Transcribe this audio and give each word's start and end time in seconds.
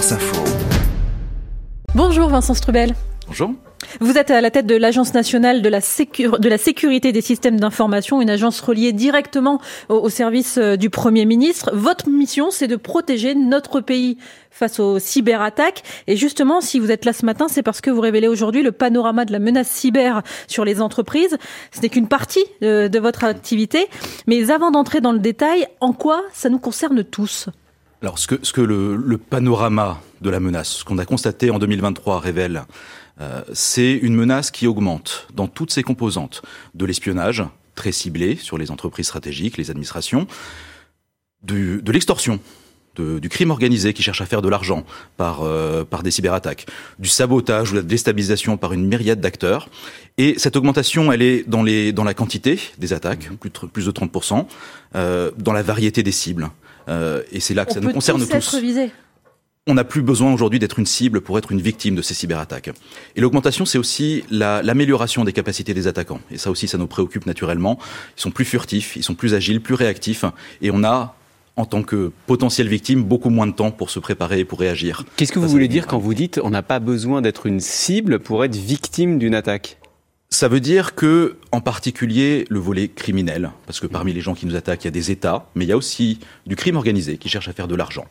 France 0.00 0.12
Info. 0.12 0.44
Bonjour 1.94 2.30
Vincent 2.30 2.54
Strubel. 2.54 2.94
Bonjour. 3.26 3.52
Vous 4.00 4.16
êtes 4.16 4.30
à 4.30 4.40
la 4.40 4.50
tête 4.50 4.64
de 4.64 4.74
l'Agence 4.74 5.12
nationale 5.12 5.60
de 5.60 5.68
la, 5.68 5.80
de 5.80 6.48
la 6.48 6.56
sécurité 6.56 7.12
des 7.12 7.20
systèmes 7.20 7.60
d'information, 7.60 8.22
une 8.22 8.30
agence 8.30 8.62
reliée 8.62 8.94
directement 8.94 9.60
au, 9.90 10.08
service 10.08 10.56
euh, 10.56 10.76
du 10.76 10.88
Premier 10.88 11.26
ministre. 11.26 11.70
Votre 11.74 12.08
mission, 12.08 12.50
c'est 12.50 12.66
de 12.66 12.76
protéger 12.76 13.34
notre 13.34 13.82
pays 13.82 14.16
face 14.50 14.80
aux 14.80 14.98
cyberattaques. 14.98 15.82
Et 16.06 16.16
justement, 16.16 16.62
si 16.62 16.78
vous 16.78 16.90
êtes 16.90 17.04
là 17.04 17.12
ce 17.12 17.26
matin, 17.26 17.48
c'est 17.48 17.62
parce 17.62 17.82
que 17.82 17.90
vous 17.90 18.00
révélez 18.00 18.28
aujourd'hui 18.28 18.62
le 18.62 18.72
panorama 18.72 19.26
de 19.26 19.32
la 19.32 19.38
menace 19.38 19.68
cyber 19.68 20.22
sur 20.46 20.64
les 20.64 20.80
entreprises. 20.80 21.36
Ce 21.72 21.82
n'est 21.82 21.90
qu'une 21.90 22.08
partie 22.08 22.44
de, 22.62 22.88
de 22.88 22.98
votre 22.98 23.24
activité. 23.24 23.86
Mais 24.26 24.50
avant 24.50 24.70
d'entrer 24.70 25.02
dans 25.02 25.12
le 25.12 25.18
détail, 25.18 25.66
en 25.80 25.92
quoi 25.92 26.22
ça 26.32 26.48
nous 26.48 26.58
concerne 26.58 27.04
tous? 27.04 27.50
Alors, 28.02 28.18
ce 28.18 28.26
que, 28.26 28.36
ce 28.42 28.52
que 28.52 28.62
le, 28.62 28.96
le, 28.96 29.18
panorama 29.18 30.00
de 30.22 30.30
la 30.30 30.40
menace, 30.40 30.68
ce 30.68 30.84
qu'on 30.84 30.96
a 30.96 31.04
constaté 31.04 31.50
en 31.50 31.58
2023 31.58 32.20
révèle, 32.20 32.64
euh, 33.20 33.42
c'est 33.52 33.92
une 33.92 34.14
menace 34.14 34.50
qui 34.50 34.66
augmente 34.66 35.28
dans 35.34 35.48
toutes 35.48 35.70
ses 35.70 35.82
composantes. 35.82 36.40
De 36.74 36.86
l'espionnage, 36.86 37.44
très 37.74 37.92
ciblé 37.92 38.36
sur 38.36 38.56
les 38.56 38.70
entreprises 38.70 39.06
stratégiques, 39.06 39.58
les 39.58 39.70
administrations, 39.70 40.26
du, 41.42 41.82
de 41.82 41.92
l'extorsion, 41.92 42.40
du 42.98 43.28
crime 43.30 43.50
organisé 43.50 43.94
qui 43.94 44.02
cherche 44.02 44.20
à 44.20 44.26
faire 44.26 44.42
de 44.42 44.48
l'argent 44.48 44.84
par, 45.16 45.40
euh, 45.42 45.84
par 45.84 46.02
des 46.02 46.10
cyberattaques, 46.10 46.66
du 46.98 47.08
sabotage 47.08 47.70
ou 47.70 47.74
de 47.74 47.78
la 47.78 47.82
déstabilisation 47.82 48.56
par 48.56 48.72
une 48.74 48.86
myriade 48.86 49.20
d'acteurs. 49.20 49.70
Et 50.18 50.34
cette 50.38 50.56
augmentation, 50.56 51.10
elle 51.10 51.22
est 51.22 51.48
dans, 51.48 51.62
les, 51.62 51.92
dans 51.92 52.04
la 52.04 52.12
quantité 52.12 52.58
des 52.78 52.92
attaques, 52.92 53.30
plus 53.40 53.50
de, 53.50 53.66
plus 53.68 53.86
de 53.86 53.90
30%, 53.90 54.46
euh, 54.96 55.30
dans 55.38 55.52
la 55.52 55.62
variété 55.62 56.02
des 56.02 56.12
cibles. 56.12 56.50
Euh, 56.90 57.22
et 57.32 57.40
c'est 57.40 57.54
là 57.54 57.64
que 57.64 57.70
On 57.70 57.74
ça 57.74 57.80
nous 57.80 57.92
concerne 57.92 58.26
tous. 58.26 58.54
Être. 58.54 58.92
On 59.66 59.74
n'a 59.74 59.84
plus 59.84 60.02
besoin 60.02 60.32
aujourd'hui 60.32 60.58
d'être 60.58 60.78
une 60.78 60.86
cible 60.86 61.20
pour 61.20 61.38
être 61.38 61.52
une 61.52 61.60
victime 61.60 61.94
de 61.94 62.02
ces 62.02 62.14
cyberattaques. 62.14 62.70
Et 63.14 63.20
l'augmentation, 63.20 63.64
c'est 63.64 63.78
aussi 63.78 64.24
l'amélioration 64.30 65.24
des 65.24 65.32
capacités 65.32 65.74
des 65.74 65.86
attaquants. 65.86 66.20
Et 66.30 66.38
ça 66.38 66.50
aussi, 66.50 66.66
ça 66.66 66.78
nous 66.78 66.86
préoccupe 66.86 67.26
naturellement. 67.26 67.78
Ils 68.16 68.20
sont 68.22 68.30
plus 68.30 68.44
furtifs, 68.44 68.96
ils 68.96 69.04
sont 69.04 69.14
plus 69.14 69.34
agiles, 69.34 69.60
plus 69.60 69.74
réactifs. 69.74 70.24
Et 70.62 70.70
on 70.72 70.82
a 70.82 71.14
en 71.56 71.66
tant 71.66 71.82
que 71.82 72.10
potentielle 72.26 72.68
victime, 72.68 73.02
beaucoup 73.04 73.28
moins 73.28 73.46
de 73.46 73.52
temps 73.52 73.70
pour 73.70 73.90
se 73.90 73.98
préparer 73.98 74.40
et 74.40 74.44
pour 74.44 74.60
réagir. 74.60 75.04
Qu'est-ce 75.16 75.32
que 75.32 75.38
vous 75.38 75.48
voulez 75.48 75.68
dire 75.68 75.86
quand 75.86 75.98
vous 75.98 76.14
dites 76.14 76.40
on 76.42 76.50
n'a 76.50 76.62
pas 76.62 76.78
besoin 76.78 77.20
d'être 77.20 77.46
une 77.46 77.60
cible 77.60 78.18
pour 78.18 78.44
être 78.44 78.56
victime 78.56 79.18
d'une 79.18 79.34
attaque? 79.34 79.79
Ça 80.30 80.46
veut 80.48 80.60
dire 80.60 80.94
que, 80.94 81.36
en 81.50 81.60
particulier, 81.60 82.46
le 82.48 82.60
volet 82.60 82.88
criminel, 82.88 83.50
parce 83.66 83.80
que 83.80 83.86
parmi 83.86 84.12
les 84.12 84.20
gens 84.20 84.34
qui 84.34 84.46
nous 84.46 84.54
attaquent, 84.54 84.84
il 84.84 84.86
y 84.86 84.88
a 84.88 84.92
des 84.92 85.10
États, 85.10 85.50
mais 85.54 85.64
il 85.64 85.68
y 85.68 85.72
a 85.72 85.76
aussi 85.76 86.20
du 86.46 86.54
crime 86.56 86.76
organisé 86.76 87.18
qui 87.18 87.28
cherche 87.28 87.48
à 87.48 87.52
faire 87.52 87.66
de 87.66 87.74
l'argent, 87.74 88.06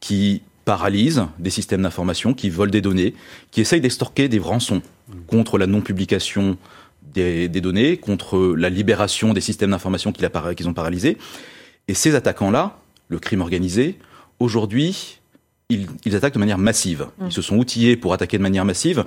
qui 0.00 0.42
paralyse 0.64 1.24
des 1.38 1.50
systèmes 1.50 1.82
d'information, 1.82 2.34
qui 2.34 2.50
volent 2.50 2.70
des 2.70 2.80
données, 2.80 3.14
qui 3.52 3.60
essayent 3.60 3.80
d'extorquer 3.80 4.28
des 4.28 4.40
rançons 4.40 4.82
contre 5.28 5.58
la 5.58 5.66
non-publication 5.66 6.58
des, 7.14 7.48
des, 7.48 7.60
données, 7.60 7.96
contre 7.96 8.54
la 8.56 8.68
libération 8.68 9.32
des 9.32 9.40
systèmes 9.40 9.70
d'information 9.70 10.12
qu'ils 10.12 10.68
ont 10.68 10.74
paralysés. 10.74 11.18
Et 11.88 11.94
ces 11.94 12.14
attaquants-là, 12.14 12.78
le 13.08 13.18
crime 13.18 13.40
organisé, 13.40 13.96
aujourd'hui, 14.38 15.20
ils, 15.68 15.86
ils, 16.04 16.16
attaquent 16.16 16.34
de 16.34 16.38
manière 16.40 16.58
massive. 16.58 17.06
Ils 17.24 17.32
se 17.32 17.42
sont 17.42 17.56
outillés 17.56 17.96
pour 17.96 18.12
attaquer 18.12 18.38
de 18.38 18.42
manière 18.42 18.64
massive, 18.64 19.04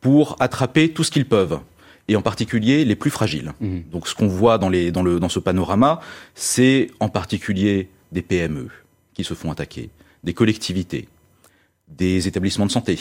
pour 0.00 0.36
attraper 0.40 0.90
tout 0.90 1.04
ce 1.04 1.10
qu'ils 1.10 1.26
peuvent 1.26 1.58
et 2.08 2.16
en 2.16 2.22
particulier 2.22 2.84
les 2.84 2.96
plus 2.96 3.10
fragiles. 3.10 3.52
Mmh. 3.60 3.80
Donc 3.90 4.08
ce 4.08 4.14
qu'on 4.14 4.28
voit 4.28 4.58
dans, 4.58 4.68
les, 4.68 4.92
dans, 4.92 5.02
le, 5.02 5.20
dans 5.20 5.28
ce 5.28 5.38
panorama, 5.38 6.00
c'est 6.34 6.90
en 7.00 7.08
particulier 7.08 7.88
des 8.12 8.22
PME 8.22 8.68
qui 9.14 9.24
se 9.24 9.34
font 9.34 9.50
attaquer, 9.50 9.90
des 10.22 10.34
collectivités, 10.34 11.08
des 11.88 12.28
établissements 12.28 12.66
de 12.66 12.70
santé, 12.70 12.98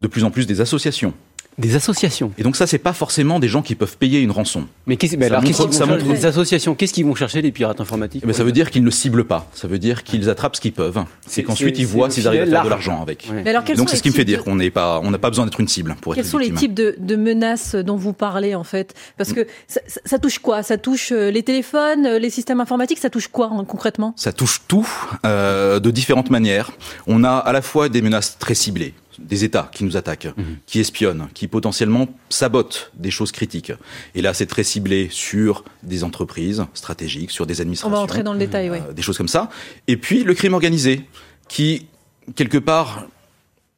de 0.00 0.08
plus 0.08 0.24
en 0.24 0.30
plus 0.30 0.46
des 0.46 0.60
associations 0.60 1.14
des 1.58 1.76
associations. 1.76 2.32
Et 2.38 2.42
donc 2.42 2.56
ça, 2.56 2.66
c'est 2.66 2.78
pas 2.78 2.92
forcément 2.92 3.38
des 3.38 3.48
gens 3.48 3.62
qui 3.62 3.74
peuvent 3.74 3.96
payer 3.96 4.20
une 4.20 4.30
rançon. 4.30 4.66
Mais 4.86 4.96
qu'est-ce 4.96 5.16
bah 5.16 5.26
alors, 5.26 5.42
montre, 5.42 5.72
ça 5.72 5.86
montre 5.86 6.04
les 6.06 6.24
associations 6.24 6.74
Qu'est-ce 6.74 6.94
qu'ils 6.94 7.04
vont 7.04 7.14
chercher 7.14 7.42
les 7.42 7.52
pirates 7.52 7.80
informatiques 7.80 8.22
eh 8.24 8.26
ben, 8.26 8.32
Ça 8.32 8.44
veut 8.44 8.52
dire 8.52 8.70
qu'ils 8.70 8.84
ne 8.84 8.90
ciblent 8.90 9.24
pas. 9.24 9.48
Ça 9.54 9.68
veut 9.68 9.78
dire 9.78 10.02
qu'ils 10.02 10.30
attrapent 10.30 10.56
ce 10.56 10.60
qu'ils 10.60 10.72
peuvent. 10.72 11.04
C'est 11.26 11.42
qu'ensuite 11.42 11.78
ils 11.78 11.86
voient 11.86 12.10
s'ils 12.10 12.26
arrivent 12.26 12.42
à 12.42 12.46
faire 12.46 12.64
de 12.64 12.70
l'argent 12.70 13.02
avec. 13.02 13.28
Ouais. 13.30 13.48
alors, 13.48 13.64
donc 13.76 13.90
c'est 13.90 13.96
ce 13.96 14.02
qui 14.02 14.10
me 14.10 14.14
fait 14.14 14.24
dire 14.24 14.44
qu'on 14.44 14.56
n'est 14.56 14.70
pas, 14.70 15.00
on 15.02 15.10
n'a 15.10 15.18
pas 15.18 15.28
besoin 15.28 15.44
d'être 15.44 15.60
une 15.60 15.68
cible 15.68 15.94
pour 16.00 16.14
quels 16.14 16.24
être 16.24 16.30
sont 16.30 16.38
victime. 16.38 16.54
les 16.54 16.60
types 16.60 16.74
de, 16.74 16.96
de, 16.98 17.16
menaces 17.16 17.74
dont 17.74 17.96
vous 17.96 18.12
parlez 18.12 18.54
en 18.54 18.64
fait? 18.64 18.94
Parce 19.18 19.32
que 19.32 19.46
ça, 19.68 19.80
ça, 20.04 20.18
touche 20.18 20.38
quoi? 20.38 20.62
Ça 20.62 20.78
touche 20.78 21.12
euh, 21.12 21.30
les 21.30 21.42
téléphones, 21.42 22.08
les 22.08 22.30
systèmes 22.30 22.60
informatiques? 22.60 22.98
Ça 22.98 23.10
touche 23.10 23.28
quoi 23.28 23.50
hein, 23.52 23.64
concrètement? 23.66 24.14
Ça 24.16 24.32
touche 24.32 24.62
tout 24.66 24.88
euh, 25.26 25.80
de 25.80 25.90
différentes 25.90 26.30
manières. 26.30 26.72
On 27.06 27.24
a 27.24 27.30
à 27.30 27.52
la 27.52 27.62
fois 27.62 27.88
des 27.88 28.02
menaces 28.02 28.38
très 28.38 28.54
ciblées 28.54 28.94
des 29.22 29.44
États 29.44 29.70
qui 29.72 29.84
nous 29.84 29.96
attaquent, 29.96 30.26
mmh. 30.36 30.42
qui 30.66 30.80
espionnent, 30.80 31.28
qui 31.34 31.48
potentiellement 31.48 32.08
sabotent 32.28 32.90
des 32.94 33.10
choses 33.10 33.32
critiques. 33.32 33.72
Et 34.14 34.22
là, 34.22 34.34
c'est 34.34 34.46
très 34.46 34.64
ciblé 34.64 35.08
sur 35.10 35.64
des 35.82 36.04
entreprises 36.04 36.64
stratégiques, 36.74 37.30
sur 37.30 37.46
des 37.46 37.60
administrations. 37.60 37.94
On 37.94 37.96
va 37.96 38.02
entrer 38.02 38.22
dans 38.22 38.32
le 38.32 38.38
détail, 38.38 38.68
euh, 38.68 38.72
oui. 38.72 38.94
Des 38.94 39.02
choses 39.02 39.18
comme 39.18 39.28
ça. 39.28 39.50
Et 39.86 39.96
puis, 39.96 40.24
le 40.24 40.34
crime 40.34 40.54
organisé, 40.54 41.06
qui, 41.48 41.86
quelque 42.34 42.58
part, 42.58 43.06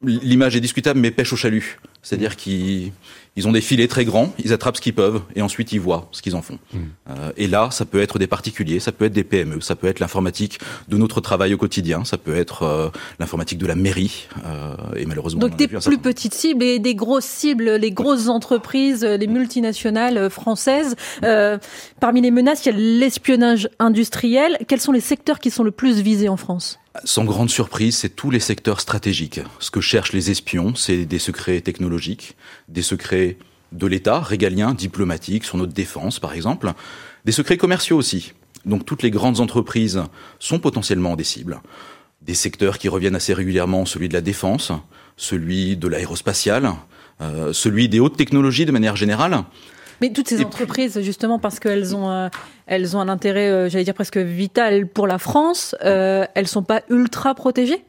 l'image 0.03 0.57
est 0.57 0.61
discutable, 0.61 1.01
mais 1.01 1.11
pêche 1.11 1.33
au 1.33 1.37
chalut. 1.37 1.79
C'est-à-dire 2.05 2.37
qu'ils 2.37 2.93
ils 3.37 3.49
ont 3.49 3.53
des 3.53 3.61
filets 3.61 3.89
très 3.89 4.05
grands, 4.05 4.33
ils 4.39 4.53
attrapent 4.53 4.77
ce 4.77 4.81
qu'ils 4.81 4.95
peuvent, 4.95 5.23
et 5.35 5.43
ensuite 5.43 5.73
ils 5.73 5.81
voient 5.81 6.09
ce 6.13 6.23
qu'ils 6.23 6.37
en 6.37 6.43
font. 6.43 6.59
Mmh. 6.73 6.79
Euh, 7.11 7.33
et 7.37 7.49
là, 7.49 7.69
ça 7.73 7.85
peut 7.85 8.01
être 8.01 8.21
des 8.21 8.29
particuliers, 8.29 8.79
ça 8.79 8.93
peut 8.93 9.07
être 9.07 9.13
des 9.13 9.25
PME, 9.25 9.61
ça 9.61 9.75
peut 9.75 9.89
être 9.89 9.99
l'informatique 9.99 10.61
de 10.89 10.97
notre 10.97 11.21
travail 11.21 11.53
au 11.53 11.57
quotidien, 11.57 12.05
ça 12.05 12.17
peut 12.17 12.37
être 12.37 12.63
euh, 12.63 12.91
l'informatique 13.19 13.59
de 13.59 13.67
la 13.67 13.75
mairie, 13.75 14.29
euh, 14.47 14.77
et 14.97 15.05
malheureusement... 15.07 15.41
Donc 15.41 15.57
des 15.57 15.67
plus 15.67 15.99
petites 15.99 16.35
cibles 16.35 16.63
et 16.63 16.79
des 16.79 16.95
grosses 16.95 17.25
cibles, 17.25 17.71
les 17.71 17.91
grosses 17.91 18.29
entreprises, 18.29 19.05
les 19.05 19.27
multinationales 19.27 20.31
françaises. 20.31 20.95
Euh, 21.25 21.59
parmi 21.99 22.21
les 22.21 22.31
menaces, 22.31 22.65
il 22.67 22.73
y 22.73 22.75
a 22.75 22.79
l'espionnage 22.79 23.69
industriel. 23.81 24.59
Quels 24.69 24.81
sont 24.81 24.93
les 24.93 25.01
secteurs 25.01 25.41
qui 25.41 25.51
sont 25.51 25.65
le 25.65 25.73
plus 25.73 26.01
visés 26.01 26.29
en 26.29 26.37
France? 26.37 26.79
Sans 27.03 27.25
grande 27.25 27.51
surprise, 27.51 27.97
c'est 27.97 28.11
tous 28.11 28.31
les 28.31 28.39
secteurs 28.39 28.81
stratégiques. 28.81 29.41
Ce 29.59 29.73
que 29.73 29.81
cherchent 29.81 30.13
les 30.13 30.31
espions, 30.31 30.77
c'est 30.77 31.05
des 31.05 31.19
secrets 31.19 31.61
technologiques, 31.61 31.94
des 32.69 32.83
secrets 32.83 33.37
de 33.73 33.87
l'État, 33.87 34.21
régaliens, 34.21 34.75
diplomatiques, 34.75 35.45
sur 35.45 35.57
notre 35.57 35.73
défense 35.73 36.21
par 36.21 36.35
exemple, 36.35 36.73
des 37.25 37.33
secrets 37.33 37.57
commerciaux 37.57 37.97
aussi. 37.97 38.33
Donc 38.65 38.85
toutes 38.85 39.03
les 39.03 39.11
grandes 39.11 39.41
entreprises 39.41 40.03
sont 40.39 40.59
potentiellement 40.59 41.17
des 41.17 41.25
cibles. 41.25 41.61
Des 42.23 42.35
secteurs 42.35 42.79
qui 42.79 42.89
reviennent 42.89 43.17
assez 43.17 43.35
régulièrement, 43.35 43.85
celui 43.85 44.09
de 44.09 44.15
la 44.15 44.23
défense, 44.23 44.73
celui 45.17 45.77
de 45.77 45.89
l'aérospatial, 45.89 46.73
euh, 47.21 47.53
celui 47.53 47.89
des 47.89 48.01
hautes 48.01 48.17
technologies 48.17 48.65
de 48.65 48.73
manière 48.73 48.97
générale. 48.97 49.45
Mais 50.01 50.13
toutes 50.13 50.29
ces 50.29 50.41
Et 50.41 50.45
entreprises, 50.45 51.01
justement, 51.03 51.39
parce 51.39 51.61
qu'elles 51.61 51.95
ont, 51.95 52.11
euh, 52.11 52.29
elles 52.67 52.97
ont 52.97 53.01
un 53.01 53.09
intérêt, 53.09 53.49
euh, 53.49 53.69
j'allais 53.69 53.85
dire 53.85 53.95
presque 53.95 54.17
vital 54.17 54.89
pour 54.89 55.07
la 55.07 55.19
France, 55.19 55.77
elles 55.81 56.49
sont 56.49 56.65
pas 56.65 56.83
ultra 56.89 57.35
protégées? 57.35 57.85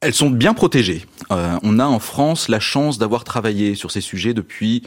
Elles 0.00 0.14
sont 0.14 0.30
bien 0.30 0.54
protégées. 0.54 1.06
Euh, 1.32 1.58
on 1.64 1.80
a 1.80 1.84
en 1.84 1.98
France 1.98 2.48
la 2.48 2.60
chance 2.60 2.98
d'avoir 2.98 3.24
travaillé 3.24 3.74
sur 3.74 3.90
ces 3.90 4.00
sujets 4.00 4.32
depuis 4.32 4.84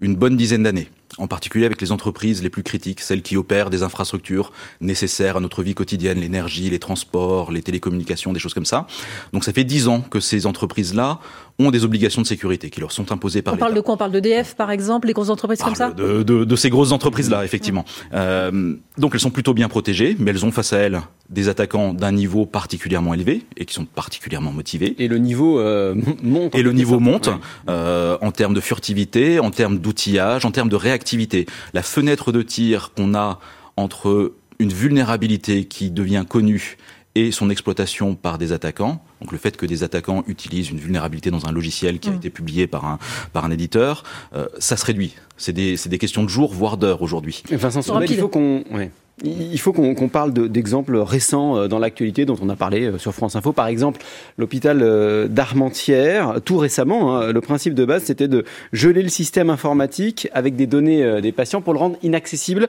une 0.00 0.16
bonne 0.16 0.38
dizaine 0.38 0.62
d'années, 0.62 0.88
en 1.18 1.26
particulier 1.28 1.66
avec 1.66 1.82
les 1.82 1.92
entreprises 1.92 2.42
les 2.42 2.48
plus 2.48 2.62
critiques, 2.62 3.00
celles 3.00 3.20
qui 3.20 3.36
opèrent 3.36 3.68
des 3.68 3.82
infrastructures 3.82 4.52
nécessaires 4.80 5.36
à 5.36 5.40
notre 5.40 5.62
vie 5.62 5.74
quotidienne, 5.74 6.18
l'énergie, 6.18 6.70
les 6.70 6.78
transports, 6.78 7.52
les 7.52 7.62
télécommunications, 7.62 8.32
des 8.32 8.40
choses 8.40 8.54
comme 8.54 8.64
ça. 8.64 8.86
Donc 9.34 9.44
ça 9.44 9.52
fait 9.52 9.64
dix 9.64 9.86
ans 9.86 10.00
que 10.00 10.18
ces 10.18 10.46
entreprises-là 10.46 11.20
ont 11.60 11.70
des 11.70 11.84
obligations 11.84 12.20
de 12.22 12.26
sécurité 12.26 12.68
qui 12.68 12.80
leur 12.80 12.90
sont 12.90 13.12
imposées 13.12 13.40
par 13.42 13.54
On 13.54 13.56
parle 13.56 13.74
de 13.74 13.80
quoi? 13.80 13.94
On 13.94 13.96
parle 13.96 14.10
d'EDF, 14.12 14.54
par 14.56 14.70
exemple, 14.72 15.06
les 15.06 15.12
grosses 15.12 15.30
entreprises 15.30 15.60
comme 15.62 15.74
ça? 15.76 15.90
de, 15.90 16.22
de, 16.24 16.44
de 16.44 16.56
ces 16.56 16.68
grosses 16.68 16.90
entreprises-là, 16.92 17.44
effectivement. 17.44 17.84
Euh, 18.12 18.74
donc 18.98 19.12
elles 19.14 19.20
sont 19.20 19.30
plutôt 19.30 19.54
bien 19.54 19.68
protégées, 19.68 20.16
mais 20.18 20.32
elles 20.32 20.44
ont 20.44 20.50
face 20.50 20.72
à 20.72 20.78
elles 20.78 21.00
des 21.30 21.48
attaquants 21.48 21.94
d'un 21.94 22.12
niveau 22.12 22.44
particulièrement 22.44 23.14
élevé 23.14 23.42
et 23.56 23.64
qui 23.66 23.74
sont 23.74 23.84
particulièrement 23.84 24.52
motivés. 24.52 24.96
Et 24.98 25.06
le 25.08 25.18
niveau 25.18 25.60
euh, 25.60 25.94
monte. 26.22 26.54
Et 26.56 26.62
le 26.62 26.72
niveau 26.72 26.98
monte 26.98 27.28
Ouais. 27.28 27.34
euh, 27.70 28.18
en 28.20 28.32
termes 28.32 28.54
de 28.54 28.60
furtivité, 28.60 29.38
en 29.38 29.50
termes 29.50 29.78
d'outillage, 29.78 30.44
en 30.44 30.50
termes 30.50 30.68
de 30.68 30.76
réactivité. 30.76 31.46
La 31.72 31.82
fenêtre 31.82 32.32
de 32.32 32.42
tir 32.42 32.90
qu'on 32.96 33.14
a 33.14 33.38
entre 33.76 34.32
une 34.58 34.72
vulnérabilité 34.72 35.64
qui 35.64 35.90
devient 35.90 36.24
connue 36.28 36.76
et 37.14 37.30
son 37.32 37.48
exploitation 37.50 38.14
par 38.14 38.38
des 38.38 38.52
attaquants. 38.52 39.02
Donc 39.20 39.30
le 39.32 39.38
fait 39.38 39.56
que 39.56 39.66
des 39.66 39.82
attaquants 39.82 40.24
utilisent 40.26 40.70
une 40.70 40.78
vulnérabilité 40.80 41.30
dans 41.30 41.46
un 41.46 41.52
logiciel 41.52 41.98
qui 42.00 42.08
a 42.08 42.12
Mm. 42.12 42.16
été 42.16 42.30
publié 42.30 42.66
par 42.66 42.84
un, 42.84 42.98
par 43.32 43.44
un 43.44 43.50
éditeur, 43.50 44.02
euh, 44.34 44.46
ça 44.58 44.76
se 44.76 44.84
réduit. 44.84 45.14
C'est 45.36 45.52
des, 45.52 45.76
c'est 45.76 45.88
des 45.88 45.98
questions 45.98 46.22
de 46.24 46.28
jours, 46.28 46.52
voire 46.52 46.76
d'heures 46.76 47.02
aujourd'hui. 47.02 47.42
Vincent 47.50 47.80
Rapide. 47.92 48.10
il 48.10 48.18
faut 48.18 48.28
qu'on. 48.28 48.64
ouais. 48.72 48.90
Il 49.22 49.60
faut 49.60 49.72
qu'on 49.72 50.08
parle 50.08 50.32
d'exemples 50.32 50.96
récents 50.96 51.56
euh, 51.56 51.68
dans 51.68 51.78
l'actualité 51.78 52.24
dont 52.24 52.36
on 52.42 52.48
a 52.48 52.56
parlé 52.56 52.86
euh, 52.86 52.98
sur 52.98 53.14
France 53.14 53.36
Info. 53.36 53.52
Par 53.52 53.68
exemple, 53.68 54.00
l'hôpital 54.38 54.80
euh, 54.82 55.28
d'Armentières, 55.28 56.40
tout 56.44 56.58
récemment, 56.58 57.16
hein, 57.16 57.32
le 57.32 57.40
principe 57.40 57.74
de 57.74 57.84
base, 57.84 58.02
c'était 58.02 58.26
de 58.26 58.44
geler 58.72 59.04
le 59.04 59.08
système 59.08 59.50
informatique 59.50 60.28
avec 60.32 60.56
des 60.56 60.66
données 60.66 61.20
des 61.20 61.32
patients 61.32 61.60
pour 61.60 61.74
le 61.74 61.78
rendre 61.78 61.96
inaccessible. 62.02 62.66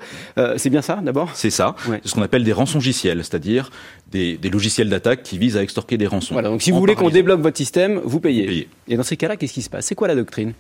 c'est 0.58 0.70
bien 0.70 0.82
ça, 0.82 1.00
d'abord? 1.02 1.32
C'est 1.34 1.50
ça. 1.50 1.76
C'est 1.86 2.08
ce 2.08 2.14
qu'on 2.14 2.22
appelle 2.22 2.44
des 2.44 2.54
rançongiciels, 2.54 3.24
c'est-à-dire 3.24 3.72
des, 4.12 4.38
logiciels 4.52 4.90
d'attaque 4.90 5.24
qui 5.24 5.38
visent 5.38 5.58
à 5.58 5.64
extorquer 5.64 5.98
des 5.98 6.08
rançons. 6.08 6.36
Voilà, 6.36 6.50
donc 6.50 6.62
si 6.62 6.72
vous 6.72 6.80
voulez 6.80 6.96
qu'on 6.96 7.10
débloque 7.10 7.42
votre 7.42 7.58
système, 7.58 8.00
vous 8.04 8.20
payez. 8.20 8.42
vous 8.42 8.48
payez. 8.48 8.70
Et 8.88 8.98
dans 8.98 9.04
ces 9.04 9.18
cas-là, 9.18 9.38
qu'est-ce 9.38 9.54
qui 9.54 9.62
se 9.62 9.70
passe? 9.70 9.86
C'est 9.86 9.96
quoi 9.96 10.08
la 10.08 10.16
doctrine? 10.16 10.54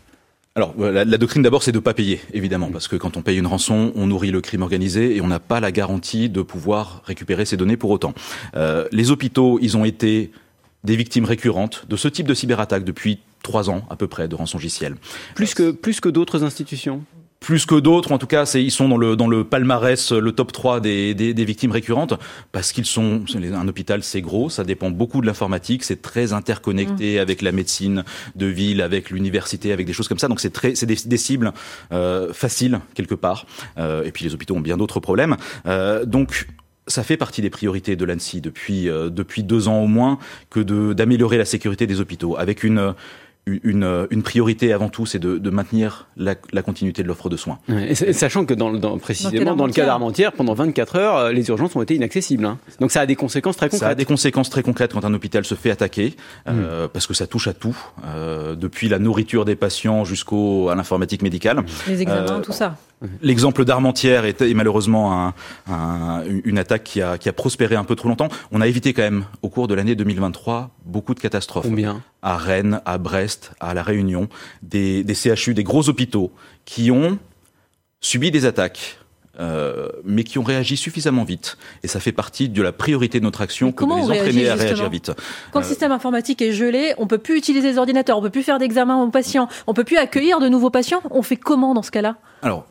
Alors, 0.57 0.74
la, 0.78 1.04
doctrine 1.18 1.44
d'abord, 1.44 1.63
c'est 1.63 1.74
de 1.74 1.80
ne 1.80 1.84
pas 1.84 1.94
payer, 1.94 2.22
évidemment, 2.31 2.69
parce 2.72 2.88
que 2.88 2.96
quand 2.96 3.18
on 3.18 3.22
paye 3.22 3.38
une 3.38 3.46
rançon, 3.46 3.92
on 3.94 4.07
nourrit 4.07 4.31
le 4.31 4.40
crime 4.40 4.62
organisé 4.62 5.13
et 5.13 5.19
on 5.19 5.28
n'a 5.28 5.42
pas 5.42 5.60
la 5.60 5.69
garantie 5.74 6.30
de 6.30 6.42
pouvoir 6.42 7.02
récupérer 7.04 7.44
ces 7.44 7.57
données 7.57 7.75
pour 7.75 7.90
autant. 7.90 8.13
Euh, 8.56 8.88
les 8.94 9.12
hôpitaux, 9.12 9.60
ils 9.62 9.75
ont 9.75 9.84
été 9.84 10.31
des 10.86 10.96
victimes 10.96 11.25
récurrentes 11.25 11.86
de 11.90 11.98
ce 11.98 12.07
type 12.07 12.25
de 12.25 12.34
cyberattaque 12.34 12.86
depuis 12.86 13.19
trois 13.44 13.69
ans 13.69 13.86
à 13.90 13.98
peu 13.98 14.07
près 14.07 14.30
de 14.30 14.36
rançongiciel. 14.36 14.96
Plus 15.36 15.54
que, 15.54 15.72
plus 15.72 16.00
que 16.00 16.07
d'autres 16.07 16.46
institutions? 16.46 17.04
Plus 17.45 17.68
que 17.68 17.75
d'autres, 17.75 18.12
en 18.12 18.18
tout 18.18 18.25
cas, 18.25 18.51
ils 18.56 18.71
sont 18.71 18.89
dans 18.89 18.97
le, 18.97 19.15
dans 19.15 19.27
le 19.27 19.44
palmarès, 19.44 20.12
le 20.12 20.31
top 20.31 20.51
3 20.51 20.80
des, 20.80 21.13
des, 21.13 21.45
victimes 21.45 21.71
récurrentes, 21.71 22.15
parce 22.51 22.71
qu'ils 22.71 22.88
sont, 22.88 23.21
un 23.36 23.68
hôpital 23.68 24.01
c'est 24.01 24.21
gros, 24.21 24.50
ça 24.50 24.63
dépend 24.63 24.89
beaucoup 24.89 25.21
de 25.21 25.27
l'informatique, 25.27 25.83
c'est 25.83 26.01
très 26.01 26.33
interconnecté 26.33 27.18
mmh. 27.18 27.21
avec 27.21 27.44
la 27.44 27.51
médecine 27.51 28.03
de 28.36 28.47
ville, 28.47 28.81
avec 28.81 29.12
l'université, 29.12 29.71
avec 29.71 29.86
des 29.86 29.94
choses 29.94 30.07
comme 30.07 30.18
ça, 30.18 30.27
donc 30.27 30.39
c'est 30.39 30.50
très, 30.50 30.74
c'est 30.74 30.88
des, 30.88 31.18
cibles 31.18 31.53
euh, 31.92 32.33
faciles 32.33 32.80
quelque 32.95 33.13
part, 33.13 33.45
euh, 33.77 34.03
et 34.06 34.12
puis 34.12 34.25
les 34.25 34.33
hôpitaux 34.33 34.56
ont 34.56 34.59
bien 34.59 34.77
d'autres 34.77 35.00
problèmes, 35.00 35.38
euh, 35.68 36.03
donc 36.03 36.47
ça 36.88 37.03
fait 37.03 37.18
partie 37.18 37.44
des 37.44 37.51
priorités 37.51 37.95
de 37.95 38.06
l'ANSI 38.06 38.42
depuis, 38.42 38.86
depuis 38.86 39.44
deux 39.44 39.68
ans 39.68 39.81
au 39.81 39.88
moins 39.88 40.18
que 40.51 40.94
d'améliorer 40.94 41.38
la 41.38 41.45
sécurité 41.45 41.86
des 41.86 42.00
hôpitaux, 42.00 42.38
avec 42.38 42.63
une 42.63 42.94
une, 43.45 44.07
une, 44.09 44.24
priorité 44.24 44.74
avant 44.74 44.89
tout, 44.89 45.06
c'est 45.06 45.19
de, 45.19 45.38
de, 45.38 45.50
maintenir 45.51 46.07
la, 46.18 46.36
la, 46.51 46.63
continuité 46.63 47.03
de 47.03 47.07
l'offre 47.07 47.30
de 47.30 47.38
soins. 47.38 47.59
et 47.69 47.94
sachant 47.94 48.45
que 48.45 48.56
dans, 48.56 48.74
dans 48.74 48.97
précisément 48.97 49.56
dans 49.56 49.68
le 49.68 49.71
cas 49.71 49.86
d'Armentières, 49.86 50.31
pendant 50.31 50.56
24 50.56 50.95
heures, 50.95 51.18
euh, 51.18 51.31
les 51.31 51.47
urgences 51.50 51.75
ont 51.75 51.81
été 51.81 51.95
inaccessibles. 51.95 52.45
Hein. 52.45 52.57
Donc 52.80 52.92
ça 52.92 53.01
a 53.01 53.06
des 53.06 53.15
conséquences 53.15 53.56
très 53.56 53.68
concrètes. 53.69 53.81
Ça 53.81 53.89
a 53.89 53.95
des 53.95 54.06
conséquences 54.06 54.50
très 54.50 54.63
concrètes 54.63 54.94
quand 54.94 55.06
un 55.06 55.13
hôpital 55.13 55.45
se 55.45 55.53
fait 55.53 55.69
attaquer, 55.69 56.15
euh, 56.47 56.86
hmm. 56.86 56.89
parce 56.89 57.06
que 57.06 57.13
ça 57.13 57.27
touche 57.27 57.47
à 57.47 57.53
tout, 57.53 57.77
euh, 58.06 58.56
depuis 58.56 58.89
la 58.89 58.97
nourriture 59.00 59.45
des 59.45 59.56
patients 59.56 60.06
jusqu'au 60.06 60.69
à 60.69 60.75
l'informatique 60.75 61.21
médicale. 61.21 61.63
Les 61.88 62.01
examens, 62.01 62.39
euh, 62.39 62.42
tout 62.42 62.51
ça. 62.51 62.77
L'exemple 63.22 63.66
d'Armentières 63.66 64.25
est, 64.25 64.42
malheureusement 64.54 65.34
un, 65.68 66.24
une 66.44 66.57
attaque 66.57 66.84
qui 66.84 67.02
a, 67.02 67.18
qui 67.18 67.30
a, 67.30 67.34
prospéré 67.34 67.75
un 67.75 67.84
peu 67.84 67.96
trop 67.96 68.10
longtemps. 68.10 68.30
On 68.52 68.62
a 68.62 68.68
évité 68.68 68.94
quand 68.94 69.02
même, 69.02 69.25
au 69.42 69.50
cours 69.50 69.68
de 69.68 69.74
l'année 69.74 69.96
2023, 69.96 70.72
beaucoup 70.86 71.13
de 71.13 71.19
catastrophes. 71.19 71.66
Combien? 71.66 72.02
À 72.22 72.38
Rennes, 72.38 72.81
à 72.86 72.98
Brest, 72.98 73.54
à 73.60 73.74
La 73.74 73.84
Réunion, 73.84 74.30
des, 74.62 75.04
des 75.04 75.16
CHU, 75.16 75.54
des 75.54 75.63
gros 75.63 75.90
hôpitaux 75.90 76.31
qui 76.66 76.92
ont 76.92 77.19
subi 78.02 78.31
des 78.31 78.46
attaques. 78.46 79.00
Euh, 79.38 79.90
mais 80.06 80.24
qui 80.24 80.40
ont 80.40 80.44
réagi 80.44 80.78
suffisamment 80.78 81.25
vite. 81.25 81.57
Et 81.84 81.90
ça 81.90 82.00
fait 82.00 82.13
partie 82.13 82.48
de 82.48 82.62
la 82.62 82.72
priorité 82.72 83.19
de 83.19 83.25
notre 83.25 83.42
action 83.42 83.74
que 83.74 83.84
de 83.84 83.90
les 83.90 84.19
entraîner 84.19 84.48
à 84.48 84.56
réagir 84.56 84.90
vite. 84.90 85.12
Quand 85.52 85.60
le 85.60 85.66
euh, 85.66 85.68
système 85.68 85.92
informatique 85.92 86.42
est 86.42 86.54
gelé, 86.54 86.94
on 87.00 87.06
peut 87.06 87.18
plus 87.18 87.38
utiliser 87.38 87.68
les 87.68 87.78
ordinateurs, 87.78 88.18
on 88.18 88.22
peut 88.22 88.30
plus 88.30 88.44
faire 88.44 88.60
d'examen 88.60 88.96
aux 88.96 89.10
patients, 89.10 89.50
on 89.68 89.74
peut 89.74 89.84
plus 89.84 89.98
accueillir 89.98 90.40
de 90.40 90.48
nouveaux 90.48 90.69
patients. 90.69 91.02
On 91.12 91.22
fait 91.22 91.36
comment 91.36 91.74
dans 91.74 91.84
ce 91.84 91.92
cas-là? 91.92 92.16
Alors, 92.44 92.66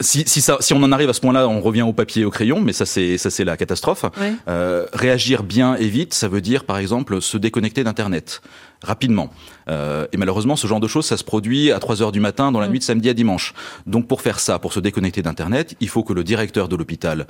si, 0.00 0.24
si, 0.26 0.40
ça, 0.40 0.58
si 0.60 0.72
on 0.74 0.82
en 0.82 0.92
arrive 0.92 1.08
à 1.08 1.12
ce 1.12 1.20
point-là, 1.20 1.48
on 1.48 1.60
revient 1.60 1.82
au 1.82 1.92
papier 1.92 2.22
et 2.22 2.24
au 2.24 2.30
crayon, 2.30 2.60
mais 2.60 2.72
ça 2.72 2.86
c'est 2.86 3.18
ça 3.18 3.30
c'est 3.30 3.44
la 3.44 3.56
catastrophe. 3.56 4.04
Euh, 4.48 4.86
réagir 4.92 5.42
bien 5.42 5.76
et 5.76 5.88
vite, 5.88 6.14
ça 6.14 6.28
veut 6.28 6.40
dire 6.40 6.64
par 6.64 6.78
exemple 6.78 7.20
se 7.20 7.36
déconnecter 7.36 7.84
d'internet 7.84 8.42
rapidement. 8.82 9.30
Euh, 9.68 10.06
et 10.12 10.16
malheureusement, 10.16 10.56
ce 10.56 10.66
genre 10.66 10.80
de 10.80 10.88
choses, 10.88 11.06
ça 11.06 11.16
se 11.16 11.24
produit 11.24 11.70
à 11.70 11.78
3 11.78 12.02
heures 12.02 12.12
du 12.12 12.20
matin 12.20 12.52
dans 12.52 12.60
la 12.60 12.68
nuit 12.68 12.78
de 12.78 12.84
samedi 12.84 13.08
à 13.08 13.14
dimanche. 13.14 13.54
Donc 13.86 14.08
pour 14.08 14.20
faire 14.20 14.40
ça, 14.40 14.58
pour 14.58 14.72
se 14.72 14.80
déconnecter 14.80 15.22
d'internet, 15.22 15.76
il 15.80 15.88
faut 15.88 16.02
que 16.02 16.12
le 16.12 16.24
directeur 16.24 16.68
de 16.68 16.76
l'hôpital, 16.76 17.26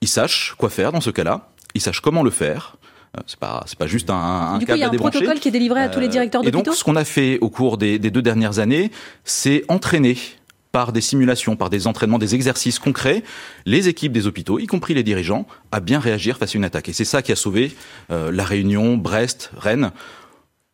il 0.00 0.08
sache 0.08 0.54
quoi 0.58 0.70
faire 0.70 0.92
dans 0.92 1.00
ce 1.00 1.10
cas-là, 1.10 1.48
il 1.74 1.80
sache 1.80 2.00
comment 2.00 2.22
le 2.22 2.30
faire. 2.30 2.76
Euh, 3.16 3.20
c'est 3.26 3.38
pas 3.38 3.62
c'est 3.66 3.78
pas 3.78 3.86
juste 3.86 4.08
un, 4.08 4.14
un 4.14 4.58
du 4.58 4.64
coup, 4.64 4.72
il 4.72 4.78
y 4.78 4.84
a 4.84 4.88
un 4.88 4.94
protocole 4.94 5.38
qui 5.38 5.48
est 5.48 5.52
délivré 5.52 5.82
à 5.82 5.88
tous 5.88 6.00
les 6.00 6.08
directeurs 6.08 6.42
d'hôpitaux. 6.42 6.60
Et 6.60 6.64
donc, 6.64 6.74
ce 6.74 6.82
qu'on 6.82 6.96
a 6.96 7.04
fait 7.04 7.38
au 7.40 7.50
cours 7.50 7.76
des, 7.76 7.98
des 7.98 8.10
deux 8.10 8.22
dernières 8.22 8.58
années, 8.58 8.90
c'est 9.24 9.64
entraîner 9.68 10.16
par 10.72 10.92
des 10.92 11.02
simulations, 11.02 11.54
par 11.54 11.70
des 11.70 11.86
entraînements, 11.86 12.18
des 12.18 12.34
exercices 12.34 12.78
concrets, 12.78 13.22
les 13.66 13.88
équipes 13.88 14.12
des 14.12 14.26
hôpitaux, 14.26 14.58
y 14.58 14.66
compris 14.66 14.94
les 14.94 15.02
dirigeants, 15.02 15.46
à 15.70 15.80
bien 15.80 16.00
réagir 16.00 16.38
face 16.38 16.54
à 16.54 16.58
une 16.58 16.64
attaque. 16.64 16.88
Et 16.88 16.92
c'est 16.94 17.04
ça 17.04 17.22
qui 17.22 17.30
a 17.30 17.36
sauvé 17.36 17.72
euh, 18.10 18.32
La 18.32 18.44
Réunion, 18.44 18.96
Brest, 18.96 19.50
Rennes, 19.56 19.92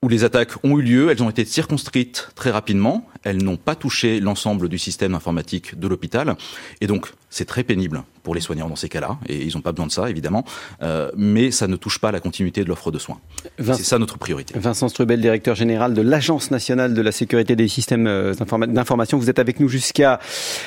où 0.03 0.09
les 0.09 0.23
attaques 0.23 0.53
ont 0.65 0.79
eu 0.79 0.83
lieu, 0.83 1.11
elles 1.11 1.23
ont 1.25 1.31
été 1.31 1.45
circonscrites 1.45 2.29
très 2.37 2.53
rapidement, 2.53 3.09
elles 3.25 3.43
n'ont 3.43 3.57
pas 3.57 3.75
touché 3.75 4.21
l'ensemble 4.21 4.69
du 4.69 4.79
système 4.79 5.13
informatique 5.15 5.79
de 5.79 5.89
l'hôpital, 5.89 6.37
et 6.81 6.87
donc 6.87 7.13
c'est 7.31 7.47
très 7.47 7.65
pénible 7.65 8.05
pour 8.23 8.37
les 8.37 8.41
soignants 8.41 8.69
dans 8.69 8.77
ces 8.77 8.89
cas-là, 8.89 9.19
et 9.27 9.45
ils 9.45 9.55
n'ont 9.57 9.61
pas 9.61 9.73
besoin 9.73 9.89
de 9.89 9.93
ça 9.93 10.09
évidemment, 10.09 10.45
euh, 10.83 11.11
mais 11.17 11.51
ça 11.51 11.67
ne 11.67 11.75
touche 11.75 11.99
pas 11.99 12.13
la 12.13 12.21
continuité 12.21 12.63
de 12.63 12.69
l'offre 12.69 12.93
de 12.93 12.99
soins. 13.01 13.19
C'est 13.59 13.83
ça 13.83 13.99
notre 13.99 14.19
priorité. 14.19 14.57
Vincent 14.57 14.89
Strubel, 14.89 15.21
directeur 15.21 15.57
général 15.57 15.95
de 15.95 16.03
l'Agence 16.03 16.53
nationale 16.53 16.95
de 16.95 17.03
la 17.03 17.11
sécurité 17.11 17.57
des 17.57 17.67
systèmes 17.67 18.07
euh, 18.07 18.35
d'information, 18.35 19.19
vous 19.19 19.31
êtes 19.31 19.41
avec 19.41 19.59
nous 19.59 19.69
jusqu'à 19.69 20.21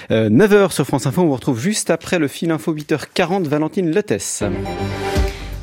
9h 0.09 0.53
euh, 0.53 0.69
sur 0.69 0.85
France 0.85 1.05
Info, 1.05 1.21
on 1.21 1.27
vous 1.27 1.35
retrouve 1.35 1.59
juste 1.59 1.89
après 1.89 2.19
le 2.19 2.27
fil 2.27 2.51
info 2.51 2.75
8h40, 2.75 3.45
Valentine 3.45 3.91
Lettès. 3.91 4.43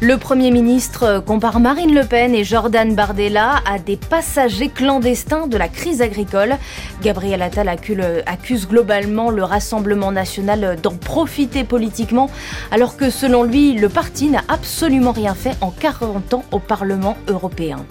Le 0.00 0.16
Premier 0.16 0.52
ministre 0.52 1.20
compare 1.26 1.58
Marine 1.58 1.92
Le 1.92 2.04
Pen 2.04 2.32
et 2.32 2.44
Jordan 2.44 2.94
Bardella 2.94 3.56
à 3.68 3.80
des 3.80 3.96
passagers 3.96 4.68
clandestins 4.68 5.48
de 5.48 5.56
la 5.56 5.66
crise 5.66 6.02
agricole. 6.02 6.56
Gabriel 7.02 7.42
Attal 7.42 7.68
accuse 7.68 8.68
globalement 8.68 9.30
le 9.30 9.42
Rassemblement 9.42 10.12
national 10.12 10.78
d'en 10.80 10.94
profiter 10.94 11.64
politiquement, 11.64 12.30
alors 12.70 12.96
que 12.96 13.10
selon 13.10 13.42
lui, 13.42 13.72
le 13.72 13.88
parti 13.88 14.28
n'a 14.28 14.44
absolument 14.46 15.10
rien 15.10 15.34
fait 15.34 15.56
en 15.60 15.72
40 15.72 16.32
ans 16.34 16.44
au 16.52 16.60
Parlement 16.60 17.16
européen. 17.26 17.84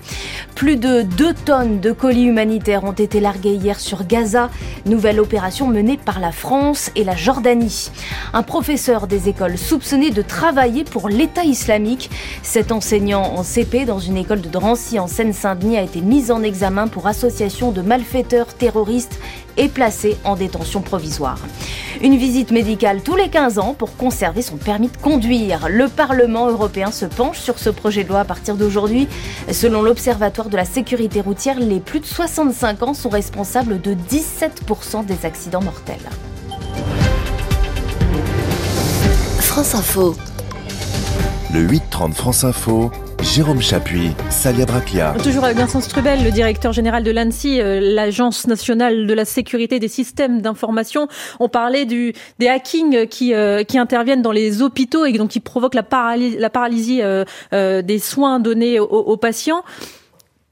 Plus 0.56 0.78
de 0.78 1.02
2 1.02 1.34
tonnes 1.34 1.82
de 1.82 1.92
colis 1.92 2.24
humanitaires 2.24 2.86
ont 2.86 2.94
été 2.94 3.20
largués 3.20 3.56
hier 3.56 3.80
sur 3.80 4.08
Gaza, 4.08 4.50
nouvelle 4.86 5.20
opération 5.20 5.68
menée 5.68 5.98
par 5.98 6.20
la 6.20 6.32
France 6.32 6.90
et 6.96 7.04
la 7.04 7.16
Jordanie. 7.18 7.92
Un 8.34 8.44
professeur 8.44 9.08
des 9.08 9.28
écoles 9.30 9.58
soupçonné 9.58 10.10
de 10.10 10.22
travailler 10.22 10.84
pour 10.84 11.10
l'État 11.10 11.44
islamique 11.44 11.97
cet 12.44 12.72
enseignant 12.72 13.24
en 13.36 13.44
CP 13.44 13.86
dans 13.86 14.00
une 14.00 14.18
école 14.18 14.42
de 14.42 14.50
Drancy 14.50 15.00
en 15.00 15.08
Seine-Saint-Denis 15.08 15.78
a 15.78 15.82
été 15.82 16.02
mis 16.02 16.32
en 16.32 16.44
examen 16.44 16.88
pour 16.88 17.08
association 17.08 17.72
de 17.72 17.82
malfaiteurs 17.82 18.54
terroristes 18.54 19.20
et 19.58 19.68
placé 19.68 20.18
en 20.24 20.36
détention 20.36 20.82
provisoire. 20.82 21.40
Une 22.02 22.16
visite 22.16 22.52
médicale 22.52 23.02
tous 23.02 23.16
les 23.16 23.30
15 23.30 23.58
ans 23.58 23.74
pour 23.74 23.96
conserver 23.98 24.42
son 24.42 24.58
permis 24.58 24.90
de 24.90 24.98
conduire. 24.98 25.68
Le 25.70 25.88
Parlement 25.88 26.48
européen 26.48 26.92
se 26.92 27.06
penche 27.06 27.40
sur 27.40 27.58
ce 27.58 27.70
projet 27.70 28.04
de 28.04 28.10
loi 28.10 28.20
à 28.20 28.26
partir 28.26 28.56
d'aujourd'hui. 28.56 29.08
Selon 29.52 29.82
l'Observatoire 29.82 30.50
de 30.50 30.58
la 30.58 30.66
sécurité 30.66 31.22
routière, 31.22 31.60
les 31.60 31.80
plus 31.80 32.00
de 32.00 32.06
65 32.06 32.84
ans 32.84 32.94
sont 32.94 33.10
responsables 33.10 33.82
de 33.82 33.96
17% 33.96 35.06
des 35.06 35.26
accidents 35.26 35.64
mortels. 35.64 35.98
France 39.40 39.74
Info. 39.74 40.16
Le 41.54 41.66
8-30 41.66 42.12
France 42.12 42.44
Info, 42.44 42.92
Jérôme 43.24 43.62
Chapuis, 43.62 44.12
Salia 44.30 44.66
Braclia. 44.66 45.16
Toujours 45.24 45.46
avec 45.46 45.56
Vincent 45.56 45.80
Strubel, 45.80 46.22
le 46.22 46.30
directeur 46.30 46.74
général 46.74 47.04
de 47.04 47.12
l'ANSI, 47.12 47.62
euh, 47.62 47.80
l'Agence 47.80 48.48
nationale 48.48 49.08
de 49.08 49.14
la 49.14 49.24
sécurité 49.24 49.80
des 49.80 49.88
systèmes 49.88 50.42
d'information. 50.42 51.08
On 51.40 51.48
parlait 51.48 51.86
des 51.86 52.14
hackings 52.50 53.08
qui, 53.08 53.34
euh, 53.34 53.64
qui 53.64 53.78
interviennent 53.78 54.22
dans 54.22 54.34
les 54.34 54.62
hôpitaux 54.62 55.06
et 55.06 55.14
donc 55.14 55.30
qui 55.30 55.40
provoquent 55.40 55.76
la, 55.76 55.84
paralysie, 55.84 56.38
la 56.38 56.50
paralysie 56.50 57.00
euh, 57.02 57.24
des 57.82 58.00
soins 58.00 58.42
donnés 58.42 58.82
aux, 58.82 58.86
aux 58.86 59.18
patients. 59.18 59.64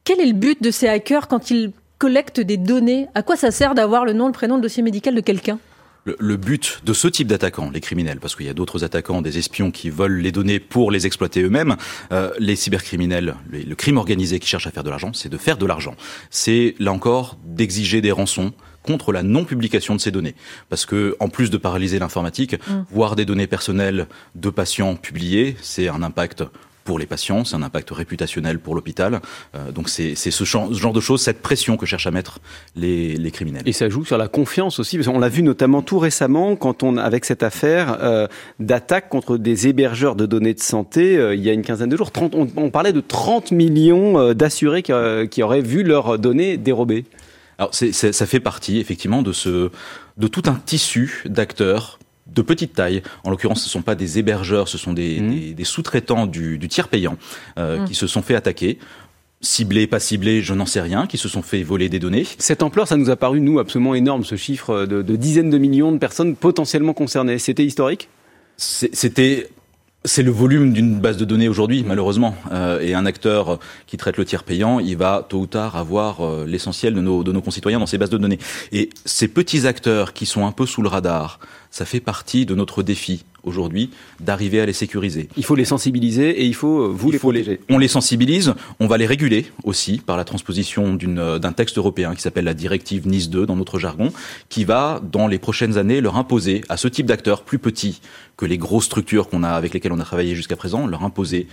Quel 0.06 0.22
est 0.22 0.28
le 0.28 0.34
but 0.34 0.64
de 0.64 0.72
ces 0.72 0.88
hackers 0.88 1.28
quand 1.28 1.52
ils 1.52 1.72
collectent 1.98 2.40
des 2.40 2.58
données? 2.58 3.10
À 3.16 3.22
quoi 3.22 3.36
ça 3.36 3.52
sert 3.52 3.76
d'avoir 3.76 4.06
le 4.06 4.14
nom, 4.14 4.28
le 4.28 4.34
prénom, 4.34 4.56
le 4.56 4.62
dossier 4.62 4.82
médical 4.82 5.14
de 5.14 5.22
quelqu'un? 5.22 5.60
Le, 6.06 6.38
but 6.38 6.82
de 6.86 6.94
ce 6.94 7.08
type 7.08 7.28
d'attaquants, 7.28 7.70
les 7.72 7.82
criminels, 7.82 8.20
parce 8.20 8.36
qu'il 8.36 8.46
y 8.46 8.50
a 8.50 8.54
d'autres 8.54 8.84
attaquants, 8.84 9.22
des 9.22 9.38
espions 9.38 9.72
qui 9.72 9.90
volent 9.90 10.22
les 10.22 10.32
données 10.32 10.60
pour 10.60 10.92
les 10.92 11.06
exploiter 11.06 11.42
eux-mêmes, 11.42 11.76
euh, 12.12 12.32
les 12.40 12.56
cybercriminels, 12.56 13.36
le 13.52 13.76
crime 13.76 13.98
organisé 13.98 14.40
qui 14.40 14.48
cherche 14.48 14.68
à 14.68 14.72
faire 14.72 14.84
de 14.84 14.90
l'argent, 14.90 15.14
c'est 15.14 15.30
de 15.30 15.38
faire 15.38 15.58
de 15.58 15.66
l'argent. 15.66 15.96
C'est 16.30 16.76
là 16.80 16.92
encore 16.92 17.38
d'exiger 17.44 18.02
des 18.02 18.12
rançons 18.12 18.54
contre 18.84 19.12
la 19.12 19.24
non-publication 19.24 19.96
de 19.96 20.00
ces 20.00 20.12
données. 20.12 20.36
Parce 20.70 20.86
que, 20.86 21.16
en 21.20 21.28
plus 21.28 21.50
de 21.50 21.58
paralyser 21.58 21.98
l'informatique, 21.98 22.54
mm. 22.54 22.86
voir 22.92 23.16
des 23.16 23.26
données 23.26 23.48
personnelles 23.48 24.08
de 24.36 24.50
patients 24.52 24.96
publiées, 24.96 25.58
c'est 25.62 25.88
un 25.88 26.04
impact 26.04 26.44
pour 26.86 27.00
les 27.00 27.08
patients, 27.08 27.44
c'est 27.44 27.56
un 27.56 27.64
impact 27.64 27.90
réputationnel 27.90 28.60
pour 28.60 28.76
l'hôpital. 28.76 29.20
Euh, 29.56 29.72
donc 29.72 29.90
c'est 29.90 30.16
ce, 30.16 30.44
genre 30.46 30.94
de 30.94 31.00
choses, 31.02 31.22
cette 31.22 31.42
pression 31.42 31.76
que 31.76 31.86
cherchent 31.86 32.08
à 32.08 32.12
mettre 32.12 32.40
les, 32.76 33.16
les 33.18 33.32
criminels. 33.32 33.64
Et 33.66 33.74
ça 33.74 33.90
joue 33.90 34.06
sur 34.06 34.18
la 34.18 34.28
confiance 34.28 34.80
aussi, 34.80 34.98
parce 34.98 35.08
qu'on 35.08 35.20
l'a 35.20 35.28
vu 35.28 35.42
notamment 35.42 35.82
tout 35.82 35.98
récemment 35.98 36.56
quand 36.56 36.84
on, 36.84 36.98
avec 36.98 37.26
cette 37.26 37.42
affaire 37.42 37.98
euh, 38.02 38.28
d'attaque 38.60 39.10
contre 39.10 39.38
des 39.38 39.68
hébergeurs 39.68 40.16
de 40.16 40.28
données 40.28 40.54
de 40.54 40.62
santé, 40.62 41.18
euh, 41.18 41.34
il 41.34 41.42
y 41.42 41.50
a 41.50 41.54
une 41.54 41.64
quinzaine 41.64 41.90
de 41.90 41.98
jours, 41.98 42.12
30, 42.12 42.36
on, 42.36 42.48
on, 42.56 42.70
parlait 42.70 42.94
de 42.94 43.02
30 43.02 43.52
millions 43.52 44.20
euh, 44.20 44.34
d'assurés 44.36 44.84
qui, 44.84 44.94
qui, 45.32 45.42
auraient 45.42 45.62
vu 45.62 45.82
leurs 45.82 46.20
données 46.20 46.58
dérobées. 46.58 47.06
Alors 47.58 47.74
c'est 47.74 47.94
ça 47.94 48.26
fait 48.26 48.42
partie 48.42 48.80
effectivement 48.80 49.22
de 49.22 49.32
ce 49.32 49.72
de 50.18 50.28
tout 50.28 50.44
un 50.48 50.56
tissu 50.66 51.24
d'acteurs 51.26 52.00
de 52.28 52.42
petite 52.42 52.74
taille. 52.74 53.04
En 53.24 53.30
l'occurrence, 53.30 53.62
ce 53.62 53.68
ne 53.68 53.72
sont 53.72 53.82
pas 53.82 53.96
des 53.96 54.20
hébergeurs, 54.20 54.68
ce 54.68 54.78
sont 54.78 54.94
des, 54.94 55.20
mmh. 55.20 55.30
des, 55.30 55.54
des 55.54 55.64
sous-traitants 55.64 56.26
du, 56.26 56.58
du, 56.58 56.68
tiers 56.68 56.88
payant 56.88 57.18
euh, 57.58 57.80
mmh. 57.80 57.86
qui 57.86 57.96
se 57.96 58.08
sont 58.08 58.22
fait 58.22 58.36
attaquer 58.36 58.80
ciblés, 59.42 59.86
pas 59.86 60.00
ciblés, 60.00 60.42
je 60.42 60.54
n'en 60.54 60.66
sais 60.66 60.82
rien, 60.82 61.06
qui 61.06 61.18
se 61.18 61.30
sont 61.30 61.44
fait 61.44 61.62
voler 61.62 61.88
des 61.88 62.00
données. 62.00 62.26
Cette 62.40 62.64
ampleur, 62.64 62.88
ça 62.88 62.98
nous 62.98 63.10
a 63.10 63.16
paru, 63.16 63.42
nous, 63.42 63.60
absolument 63.60 63.94
énorme, 63.94 64.24
ce 64.24 64.36
chiffre 64.36 64.86
de, 64.86 65.04
de 65.04 65.16
dizaines 65.16 65.52
de 65.52 65.58
millions 65.58 65.92
de 65.92 65.98
personnes 66.00 66.36
potentiellement 66.36 66.94
concernées. 66.94 67.38
C'était 67.38 67.66
historique? 67.66 68.10
C'était 68.58 69.50
c'est 70.06 70.24
le 70.24 70.32
volume 70.32 70.74
d'une 70.74 71.00
base 71.00 71.18
de 71.18 71.26
données 71.26 71.48
aujourd'hui, 71.48 71.84
malheureusement. 71.86 72.36
Euh, 72.52 72.80
et 72.80 72.94
un 72.94 73.06
acteur 73.06 73.60
qui 73.88 73.98
traite 73.98 74.18
le 74.18 74.26
tiers 74.26 74.44
payant, 74.44 74.80
il 74.80 74.98
va 74.98 75.26
tôt 75.28 75.40
ou 75.40 75.48
tard 75.48 75.76
avoir 75.76 76.22
euh, 76.22 76.46
l'essentiel 76.46 76.94
de 76.94 77.02
nos, 77.02 77.24
de 77.24 77.32
nos 77.32 77.42
concitoyens 77.42 77.80
dans 77.80 77.86
ces 77.86 77.98
bases 77.98 78.10
de 78.10 78.18
données. 78.18 78.40
Et 78.72 78.90
ces 79.06 79.28
petits 79.28 79.68
acteurs 79.68 80.14
qui 80.14 80.26
sont 80.26 80.46
un 80.46 80.52
peu 80.52 80.66
sous 80.66 80.82
le 80.82 80.90
radar, 80.90 81.40
ça 81.72 81.86
fait 81.86 82.00
partie 82.00 82.46
de 82.46 82.56
notre 82.56 82.84
défi 82.84 83.26
aujourd'hui 83.46 83.90
d'arriver 84.20 84.60
à 84.60 84.66
les 84.66 84.74
sécuriser. 84.74 85.30
Il 85.38 85.46
faut 85.46 85.56
les 85.56 85.66
sensibiliser 85.66 86.30
et 86.42 86.46
il 86.46 86.56
faut 86.56 86.82
euh, 86.82 86.88
vous 86.88 87.10
il 87.10 87.14
les 87.14 87.20
protéger. 87.20 87.60
on 87.70 87.78
les 87.78 87.88
sensibilise, 87.88 88.54
on 88.80 88.88
va 88.88 88.98
les 88.98 89.06
réguler 89.06 89.46
aussi 89.64 90.02
par 90.06 90.18
la 90.18 90.24
transposition 90.24 90.98
euh, 91.02 91.40
d'un 91.40 91.52
texte 91.52 91.78
européen 91.78 92.16
qui 92.16 92.22
s'appelle 92.22 92.46
la 92.46 92.54
directive 92.54 93.08
Nice 93.08 93.30
2 93.30 93.46
dans 93.46 93.56
notre 93.56 93.80
jargon, 93.80 94.12
qui 94.50 94.64
va 94.64 95.02
dans 95.12 95.28
les 95.28 95.40
prochaines 95.40 95.78
années 95.78 96.02
leur 96.02 96.18
imposer 96.18 96.62
à 96.70 96.78
ce 96.78 96.88
type 96.88 97.06
d'acteurs 97.06 97.44
plus 97.44 97.60
petits 97.60 98.02
que 98.38 98.46
les 98.46 98.58
grosses 98.58 98.86
structures 98.86 99.30
qu'on 99.30 99.44
a 99.44 99.50
avec 99.50 99.74
lesquelles 99.74 99.94
on 99.94 100.00
a 100.00 100.04
travaillé 100.04 100.36
jusqu'à 100.36 100.56
présent, 100.56 100.88
leur 100.88 101.04
imposer 101.04 101.48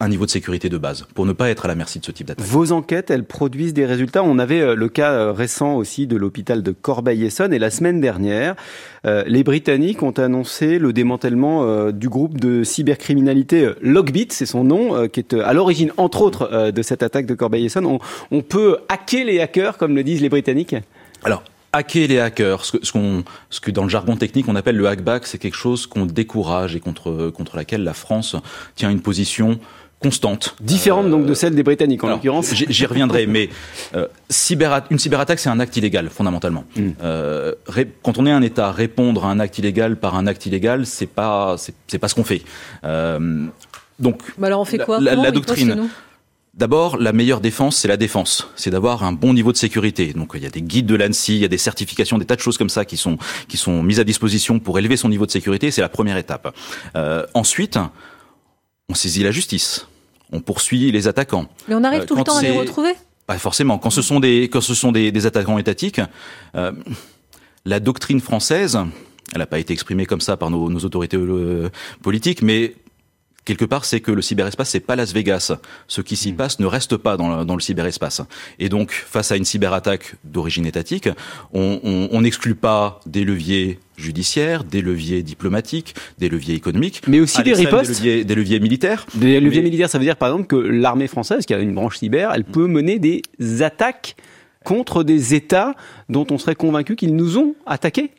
un 0.00 0.08
niveau 0.08 0.26
de 0.26 0.30
sécurité 0.30 0.68
de 0.68 0.78
base 0.78 1.06
pour 1.14 1.26
ne 1.26 1.32
pas 1.32 1.50
être 1.50 1.64
à 1.64 1.68
la 1.68 1.74
merci 1.74 1.98
de 1.98 2.04
ce 2.04 2.12
type 2.12 2.26
d'attaque. 2.26 2.46
Vos 2.46 2.72
enquêtes, 2.72 3.10
elles 3.10 3.24
produisent 3.24 3.74
des 3.74 3.86
résultats. 3.86 4.22
On 4.22 4.38
avait 4.38 4.60
euh, 4.60 4.74
le 4.74 4.88
cas 4.88 5.12
euh, 5.12 5.32
récent 5.32 5.74
aussi 5.74 6.06
de 6.06 6.16
l'hôpital 6.16 6.62
de 6.62 6.72
Corbeil-Essonne 6.72 7.52
et 7.52 7.58
la 7.58 7.70
semaine 7.70 8.00
dernière, 8.00 8.54
euh, 9.06 9.24
les 9.26 9.42
Britanniques 9.42 10.02
ont 10.02 10.12
annoncé 10.12 10.78
le 10.78 10.92
démantèlement 10.92 11.90
du 11.92 12.08
groupe 12.08 12.38
de 12.38 12.62
cybercriminalité 12.62 13.72
Logbit, 13.80 14.28
c'est 14.30 14.46
son 14.46 14.64
nom, 14.64 15.08
qui 15.08 15.20
est 15.20 15.34
à 15.34 15.52
l'origine 15.52 15.92
entre 15.96 16.22
autres 16.22 16.70
de 16.70 16.82
cette 16.82 17.02
attaque 17.02 17.26
de 17.26 17.34
Corbeil-Essonne. 17.34 17.86
On, 17.86 17.98
on, 18.30 18.42
peut 18.42 18.78
hacker 18.88 19.24
les 19.24 19.40
hackers, 19.40 19.78
comme 19.78 19.94
le 19.94 20.02
disent 20.02 20.20
les 20.20 20.28
Britanniques? 20.28 20.76
Alors, 21.24 21.42
hacker 21.72 22.08
les 22.08 22.18
hackers, 22.18 22.64
ce 22.64 22.72
que, 22.72 22.84
ce, 22.84 23.22
ce 23.50 23.60
que 23.60 23.70
dans 23.70 23.84
le 23.84 23.88
jargon 23.88 24.16
technique 24.16 24.48
on 24.48 24.56
appelle 24.56 24.76
le 24.76 24.86
hackback, 24.86 25.26
c'est 25.26 25.38
quelque 25.38 25.56
chose 25.56 25.86
qu'on 25.86 26.06
décourage 26.06 26.76
et 26.76 26.80
contre, 26.80 27.30
contre 27.30 27.56
laquelle 27.56 27.84
la 27.84 27.94
France 27.94 28.36
tient 28.74 28.90
une 28.90 29.00
position 29.00 29.58
constante. 30.00 30.56
Différente 30.60 31.10
donc 31.10 31.26
de 31.26 31.34
celle 31.34 31.54
des 31.54 31.62
Britanniques 31.62 32.04
en 32.04 32.08
l'occurrence. 32.08 32.54
J'y 32.54 32.86
reviendrai, 32.86 33.26
mais 33.26 33.48
euh, 33.94 34.06
cyber, 34.30 34.84
une 34.90 34.98
cyberattaque 34.98 35.38
c'est 35.38 35.48
un 35.48 35.60
acte 35.60 35.76
illégal 35.76 36.08
fondamentalement. 36.08 36.64
Mm. 36.76 36.90
Euh, 37.02 37.54
quand 38.02 38.18
on 38.18 38.26
est 38.26 38.30
un 38.30 38.42
État, 38.42 38.70
répondre 38.70 39.24
à 39.24 39.30
un 39.30 39.40
acte 39.40 39.58
illégal 39.58 39.96
par 39.96 40.14
un 40.16 40.26
acte 40.26 40.46
illégal, 40.46 40.86
c'est 40.86 41.06
pas 41.06 41.56
c'est 41.58 41.98
pas 41.98 42.08
ce 42.08 42.14
qu'on 42.14 42.24
fait. 42.24 42.42
Euh, 42.84 43.46
donc. 43.98 44.22
Bah 44.38 44.46
alors 44.46 44.60
on 44.60 44.64
fait 44.64 44.78
quoi 44.78 45.00
La, 45.00 45.14
la 45.14 45.30
doctrine. 45.30 45.88
D'abord, 46.54 46.96
la 46.96 47.12
meilleure 47.12 47.40
défense, 47.40 47.76
c'est 47.76 47.86
la 47.86 47.96
défense. 47.96 48.48
C'est 48.56 48.70
d'avoir 48.70 49.04
un 49.04 49.12
bon 49.12 49.32
niveau 49.32 49.52
de 49.52 49.56
sécurité. 49.56 50.12
Donc, 50.12 50.32
il 50.34 50.42
y 50.42 50.46
a 50.46 50.50
des 50.50 50.60
guides 50.60 50.86
de 50.86 50.96
l'ANSI, 50.96 51.36
il 51.36 51.40
y 51.40 51.44
a 51.44 51.48
des 51.48 51.56
certifications, 51.56 52.18
des 52.18 52.24
tas 52.24 52.34
de 52.34 52.40
choses 52.40 52.58
comme 52.58 52.68
ça 52.68 52.84
qui 52.84 52.96
sont 52.96 53.16
qui 53.46 53.56
sont 53.56 53.80
mises 53.84 54.00
à 54.00 54.04
disposition 54.04 54.58
pour 54.58 54.76
élever 54.76 54.96
son 54.96 55.08
niveau 55.08 55.24
de 55.24 55.30
sécurité. 55.30 55.70
C'est 55.70 55.82
la 55.82 55.88
première 55.88 56.16
étape. 56.16 56.52
Euh, 56.96 57.24
ensuite, 57.34 57.78
on 58.88 58.94
saisit 58.94 59.22
la 59.22 59.30
justice, 59.30 59.86
on 60.32 60.40
poursuit 60.40 60.90
les 60.90 61.08
attaquants. 61.08 61.46
Mais 61.68 61.74
on 61.74 61.84
arrive 61.84 62.02
euh, 62.02 62.06
tout 62.06 62.16
le 62.16 62.24
temps 62.24 62.36
à 62.36 62.42
les 62.42 62.50
retrouver 62.50 62.92
Pas 63.26 63.38
forcément. 63.38 63.78
Quand 63.78 63.90
ce 63.90 64.02
sont 64.02 64.20
des, 64.20 64.48
quand 64.48 64.60
ce 64.60 64.74
sont 64.74 64.92
des, 64.92 65.12
des 65.12 65.26
attaquants 65.26 65.58
étatiques, 65.58 66.00
euh, 66.54 66.72
la 67.64 67.80
doctrine 67.80 68.20
française, 68.20 68.78
elle 69.32 69.38
n'a 69.38 69.46
pas 69.46 69.58
été 69.58 69.72
exprimée 69.74 70.06
comme 70.06 70.22
ça 70.22 70.36
par 70.36 70.50
nos, 70.50 70.70
nos 70.70 70.80
autorités 70.80 71.18
euh, 71.18 71.70
politiques, 72.02 72.40
mais 72.42 72.74
quelque 73.48 73.64
part, 73.64 73.86
c'est 73.86 74.00
que 74.00 74.12
le 74.12 74.20
cyberespace, 74.20 74.68
c'est 74.68 74.80
pas 74.80 74.94
Las 74.94 75.14
Vegas. 75.14 75.52
Ce 75.86 76.00
qui 76.02 76.16
s'y 76.16 76.32
mm. 76.32 76.36
passe 76.36 76.60
ne 76.60 76.66
reste 76.66 76.98
pas 76.98 77.16
dans 77.16 77.38
le, 77.38 77.44
dans 77.46 77.54
le, 77.54 77.60
cyberespace. 77.60 78.20
Et 78.58 78.68
donc, 78.68 78.92
face 78.92 79.32
à 79.32 79.36
une 79.36 79.46
cyberattaque 79.46 80.16
d'origine 80.22 80.66
étatique, 80.66 81.08
on 81.54 82.20
n'exclut 82.20 82.54
pas 82.54 83.00
des 83.06 83.24
leviers 83.24 83.78
judiciaires, 83.96 84.64
des 84.64 84.82
leviers 84.82 85.22
diplomatiques, 85.22 85.94
des 86.18 86.28
leviers 86.28 86.54
économiques, 86.54 87.02
mais 87.08 87.20
aussi 87.20 87.42
des 87.42 87.54
ripostes, 87.54 87.86
des 87.88 87.94
leviers, 87.94 88.24
des 88.24 88.34
leviers, 88.34 88.60
militaires. 88.60 89.06
Des 89.14 89.40
leviers 89.40 89.62
militaires, 89.62 89.90
ça 89.90 89.98
veut 89.98 90.04
dire 90.04 90.16
par 90.16 90.28
exemple 90.28 90.46
que 90.46 90.56
l'armée 90.56 91.08
française, 91.08 91.46
qui 91.46 91.54
a 91.54 91.58
une 91.58 91.74
branche 91.74 91.98
cyber, 91.98 92.30
elle 92.32 92.44
peut 92.44 92.66
mener 92.66 92.98
des 92.98 93.22
attaques 93.62 94.16
contre 94.64 95.02
des 95.02 95.34
États 95.34 95.74
dont 96.08 96.26
on 96.30 96.38
serait 96.38 96.54
convaincu 96.54 96.94
qu'ils 96.94 97.16
nous 97.16 97.38
ont 97.38 97.54
attaqués. 97.66 98.10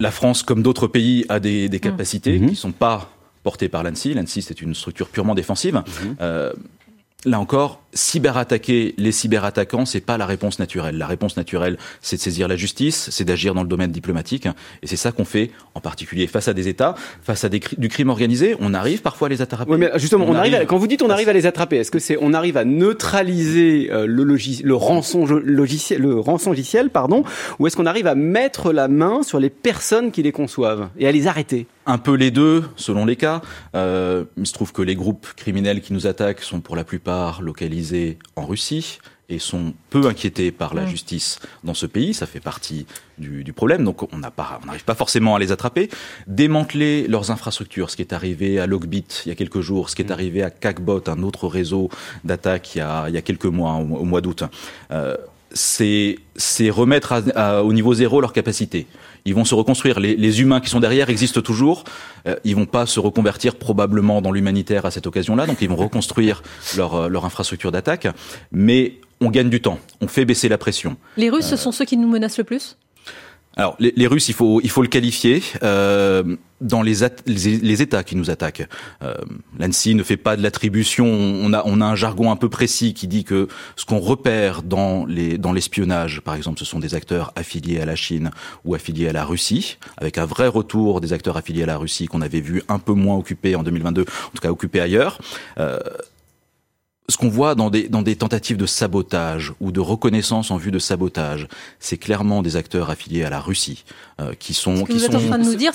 La 0.00 0.10
France, 0.10 0.42
comme 0.42 0.62
d'autres 0.62 0.86
pays, 0.86 1.24
a 1.28 1.40
des, 1.40 1.68
des 1.68 1.80
capacités 1.80 2.38
mmh. 2.38 2.46
qui 2.46 2.52
ne 2.52 2.56
sont 2.56 2.72
pas 2.72 3.13
portées 3.44 3.68
par 3.68 3.84
l'ANSI. 3.84 4.14
L'ANSI, 4.14 4.42
c'est 4.42 4.60
une 4.60 4.74
structure 4.74 5.08
purement 5.08 5.36
défensive. 5.36 5.76
Mmh. 5.76 5.82
Euh, 6.20 6.52
là 7.24 7.40
encore, 7.40 7.80
cyberattaquer 7.92 8.94
les 8.98 9.12
cyberattaquants, 9.12 9.86
c'est 9.86 10.00
pas 10.00 10.18
la 10.18 10.26
réponse 10.26 10.58
naturelle. 10.58 10.98
La 10.98 11.06
réponse 11.06 11.36
naturelle, 11.36 11.78
c'est 12.00 12.16
de 12.16 12.20
saisir 12.20 12.48
la 12.48 12.56
justice, 12.56 13.08
c'est 13.10 13.24
d'agir 13.24 13.54
dans 13.54 13.62
le 13.62 13.68
domaine 13.68 13.90
diplomatique, 13.90 14.46
et 14.82 14.86
c'est 14.86 14.96
ça 14.96 15.12
qu'on 15.12 15.24
fait, 15.24 15.50
en 15.74 15.80
particulier 15.80 16.26
face 16.26 16.48
à 16.48 16.54
des 16.54 16.68
États, 16.68 16.94
face 17.22 17.44
à 17.44 17.48
des, 17.48 17.60
du 17.78 17.88
crime 17.88 18.10
organisé. 18.10 18.56
On 18.60 18.74
arrive 18.74 19.02
parfois 19.02 19.28
à 19.28 19.30
les 19.30 19.42
attraper. 19.42 19.70
Oui, 19.70 19.78
mais 19.78 19.90
justement, 19.96 20.26
on, 20.28 20.34
arrive. 20.34 20.66
quand 20.66 20.76
vous 20.76 20.86
dites 20.86 21.02
on 21.02 21.10
arrive 21.10 21.28
à 21.28 21.32
les 21.32 21.46
attraper, 21.46 21.76
est-ce 21.76 21.90
que 21.90 21.98
c'est 21.98 22.18
on 22.20 22.32
arrive 22.32 22.56
à 22.56 22.64
neutraliser 22.64 23.90
euh, 23.90 24.06
le, 24.06 24.24
logis, 24.24 24.62
le 24.64 24.74
rançon 24.74 25.24
logiciel, 25.26 26.00
le 26.00 26.18
rançon 26.18 26.50
logiciel, 26.50 26.90
pardon, 26.90 27.24
ou 27.58 27.66
est-ce 27.66 27.76
qu'on 27.76 27.86
arrive 27.86 28.06
à 28.06 28.14
mettre 28.14 28.72
la 28.72 28.88
main 28.88 29.22
sur 29.22 29.40
les 29.40 29.50
personnes 29.50 30.10
qui 30.10 30.22
les 30.22 30.32
conçoivent 30.32 30.88
et 30.98 31.06
à 31.06 31.12
les 31.12 31.26
arrêter? 31.26 31.66
Un 31.86 31.98
peu 31.98 32.14
les 32.14 32.30
deux, 32.30 32.64
selon 32.76 33.04
les 33.04 33.16
cas. 33.16 33.42
Euh, 33.74 34.24
il 34.36 34.46
se 34.46 34.52
trouve 34.52 34.72
que 34.72 34.82
les 34.82 34.94
groupes 34.94 35.28
criminels 35.36 35.80
qui 35.80 35.92
nous 35.92 36.06
attaquent 36.06 36.42
sont 36.42 36.60
pour 36.60 36.76
la 36.76 36.84
plupart 36.84 37.42
localisés 37.42 38.18
en 38.36 38.46
Russie 38.46 38.98
et 39.30 39.38
sont 39.38 39.72
peu 39.88 40.06
inquiétés 40.06 40.52
par 40.52 40.74
la 40.74 40.82
mm. 40.82 40.88
justice 40.88 41.38
dans 41.62 41.72
ce 41.72 41.86
pays, 41.86 42.12
ça 42.12 42.26
fait 42.26 42.40
partie 42.40 42.86
du, 43.16 43.42
du 43.42 43.54
problème, 43.54 43.82
donc 43.82 44.02
on 44.12 44.18
n'arrive 44.18 44.84
pas 44.84 44.94
forcément 44.94 45.34
à 45.34 45.38
les 45.38 45.50
attraper. 45.50 45.88
Démanteler 46.26 47.06
leurs 47.08 47.30
infrastructures, 47.30 47.88
ce 47.88 47.96
qui 47.96 48.02
est 48.02 48.12
arrivé 48.12 48.60
à 48.60 48.66
Logbit 48.66 49.06
il 49.24 49.30
y 49.30 49.32
a 49.32 49.34
quelques 49.34 49.60
jours, 49.60 49.88
ce 49.88 49.96
qui 49.96 50.02
est 50.02 50.08
mm. 50.10 50.12
arrivé 50.12 50.42
à 50.42 50.50
Kakbot, 50.50 51.04
un 51.06 51.22
autre 51.22 51.48
réseau 51.48 51.88
d'attaque 52.24 52.74
il, 52.74 52.86
il, 53.08 53.14
y 53.14 53.18
a 53.18 53.22
quelques 53.22 53.46
mois, 53.46 53.74
au, 53.74 54.04
mois 54.04 54.20
d'août, 54.20 54.44
euh, 54.90 55.16
c'est 55.54 56.18
remettre 56.70 57.14
au 57.62 57.72
niveau 57.72 57.94
zéro 57.94 58.20
leur 58.20 58.32
capacité 58.32 58.86
ils 59.24 59.34
vont 59.34 59.44
se 59.44 59.54
reconstruire. 59.54 60.00
Les, 60.00 60.16
les 60.16 60.40
humains 60.40 60.60
qui 60.60 60.68
sont 60.68 60.80
derrière 60.80 61.10
existent 61.10 61.40
toujours. 61.40 61.84
Euh, 62.26 62.36
ils 62.44 62.54
vont 62.54 62.66
pas 62.66 62.86
se 62.86 63.00
reconvertir 63.00 63.56
probablement 63.56 64.22
dans 64.22 64.32
l'humanitaire 64.32 64.86
à 64.86 64.90
cette 64.90 65.06
occasion-là, 65.06 65.46
donc 65.46 65.62
ils 65.62 65.68
vont 65.68 65.76
reconstruire 65.76 66.42
leur, 66.76 66.94
euh, 66.94 67.08
leur 67.08 67.24
infrastructure 67.24 67.72
d'attaque. 67.72 68.06
Mais 68.52 68.94
on 69.20 69.30
gagne 69.30 69.48
du 69.48 69.60
temps, 69.60 69.78
on 70.00 70.08
fait 70.08 70.24
baisser 70.24 70.48
la 70.48 70.58
pression. 70.58 70.96
Les 71.16 71.30
Russes, 71.30 71.46
ce 71.46 71.56
sont 71.56 71.72
ceux 71.72 71.84
qui 71.84 71.96
nous 71.96 72.08
menacent 72.08 72.38
le 72.38 72.44
plus? 72.44 72.76
Alors, 73.56 73.76
les, 73.78 73.92
les, 73.96 74.06
Russes, 74.06 74.28
il 74.28 74.34
faut, 74.34 74.60
il 74.62 74.70
faut 74.70 74.82
le 74.82 74.88
qualifier. 74.88 75.42
Euh, 75.62 76.36
dans 76.60 76.82
les, 76.82 76.94
les, 77.26 77.82
États 77.82 78.02
qui 78.02 78.16
nous 78.16 78.30
attaquent, 78.30 78.66
euh, 79.02 79.14
l'ANSI 79.58 79.94
ne 79.94 80.02
fait 80.02 80.16
pas 80.16 80.36
de 80.36 80.42
l'attribution. 80.42 81.06
On 81.06 81.52
a, 81.52 81.62
on 81.66 81.80
a 81.80 81.84
un 81.84 81.94
jargon 81.94 82.30
un 82.30 82.36
peu 82.36 82.48
précis 82.48 82.94
qui 82.94 83.06
dit 83.06 83.24
que 83.24 83.48
ce 83.76 83.84
qu'on 83.84 83.98
repère 83.98 84.62
dans 84.62 85.04
les 85.04 85.36
dans 85.36 85.52
l'espionnage, 85.52 86.20
par 86.22 86.34
exemple, 86.34 86.58
ce 86.58 86.64
sont 86.64 86.78
des 86.78 86.94
acteurs 86.94 87.32
affiliés 87.36 87.80
à 87.80 87.84
la 87.84 87.96
Chine 87.96 88.30
ou 88.64 88.74
affiliés 88.74 89.08
à 89.08 89.12
la 89.12 89.24
Russie, 89.24 89.78
avec 89.98 90.16
un 90.16 90.26
vrai 90.26 90.48
retour 90.48 91.00
des 91.00 91.12
acteurs 91.12 91.36
affiliés 91.36 91.64
à 91.64 91.66
la 91.66 91.76
Russie 91.76 92.06
qu'on 92.06 92.22
avait 92.22 92.40
vu 92.40 92.62
un 92.68 92.78
peu 92.78 92.92
moins 92.92 93.16
occupés 93.16 93.56
en 93.56 93.62
2022, 93.62 94.02
en 94.02 94.04
tout 94.04 94.40
cas 94.40 94.50
occupés 94.50 94.80
ailleurs. 94.80 95.18
Euh, 95.58 95.78
ce 97.08 97.18
qu'on 97.18 97.28
voit 97.28 97.54
dans 97.54 97.70
des, 97.70 97.88
dans 97.88 98.02
des 98.02 98.16
tentatives 98.16 98.56
de 98.56 98.66
sabotage 98.66 99.52
ou 99.60 99.72
de 99.72 99.80
reconnaissance 99.80 100.50
en 100.50 100.56
vue 100.56 100.70
de 100.70 100.78
sabotage, 100.78 101.48
c'est 101.78 101.98
clairement 101.98 102.42
des 102.42 102.56
acteurs 102.56 102.88
affiliés 102.90 103.24
à 103.24 103.30
la 103.30 103.40
Russie 103.40 103.84
euh, 104.20 104.32
qui 104.38 104.54
sont, 104.54 104.84
qui 104.84 104.98
sont 105.00 105.10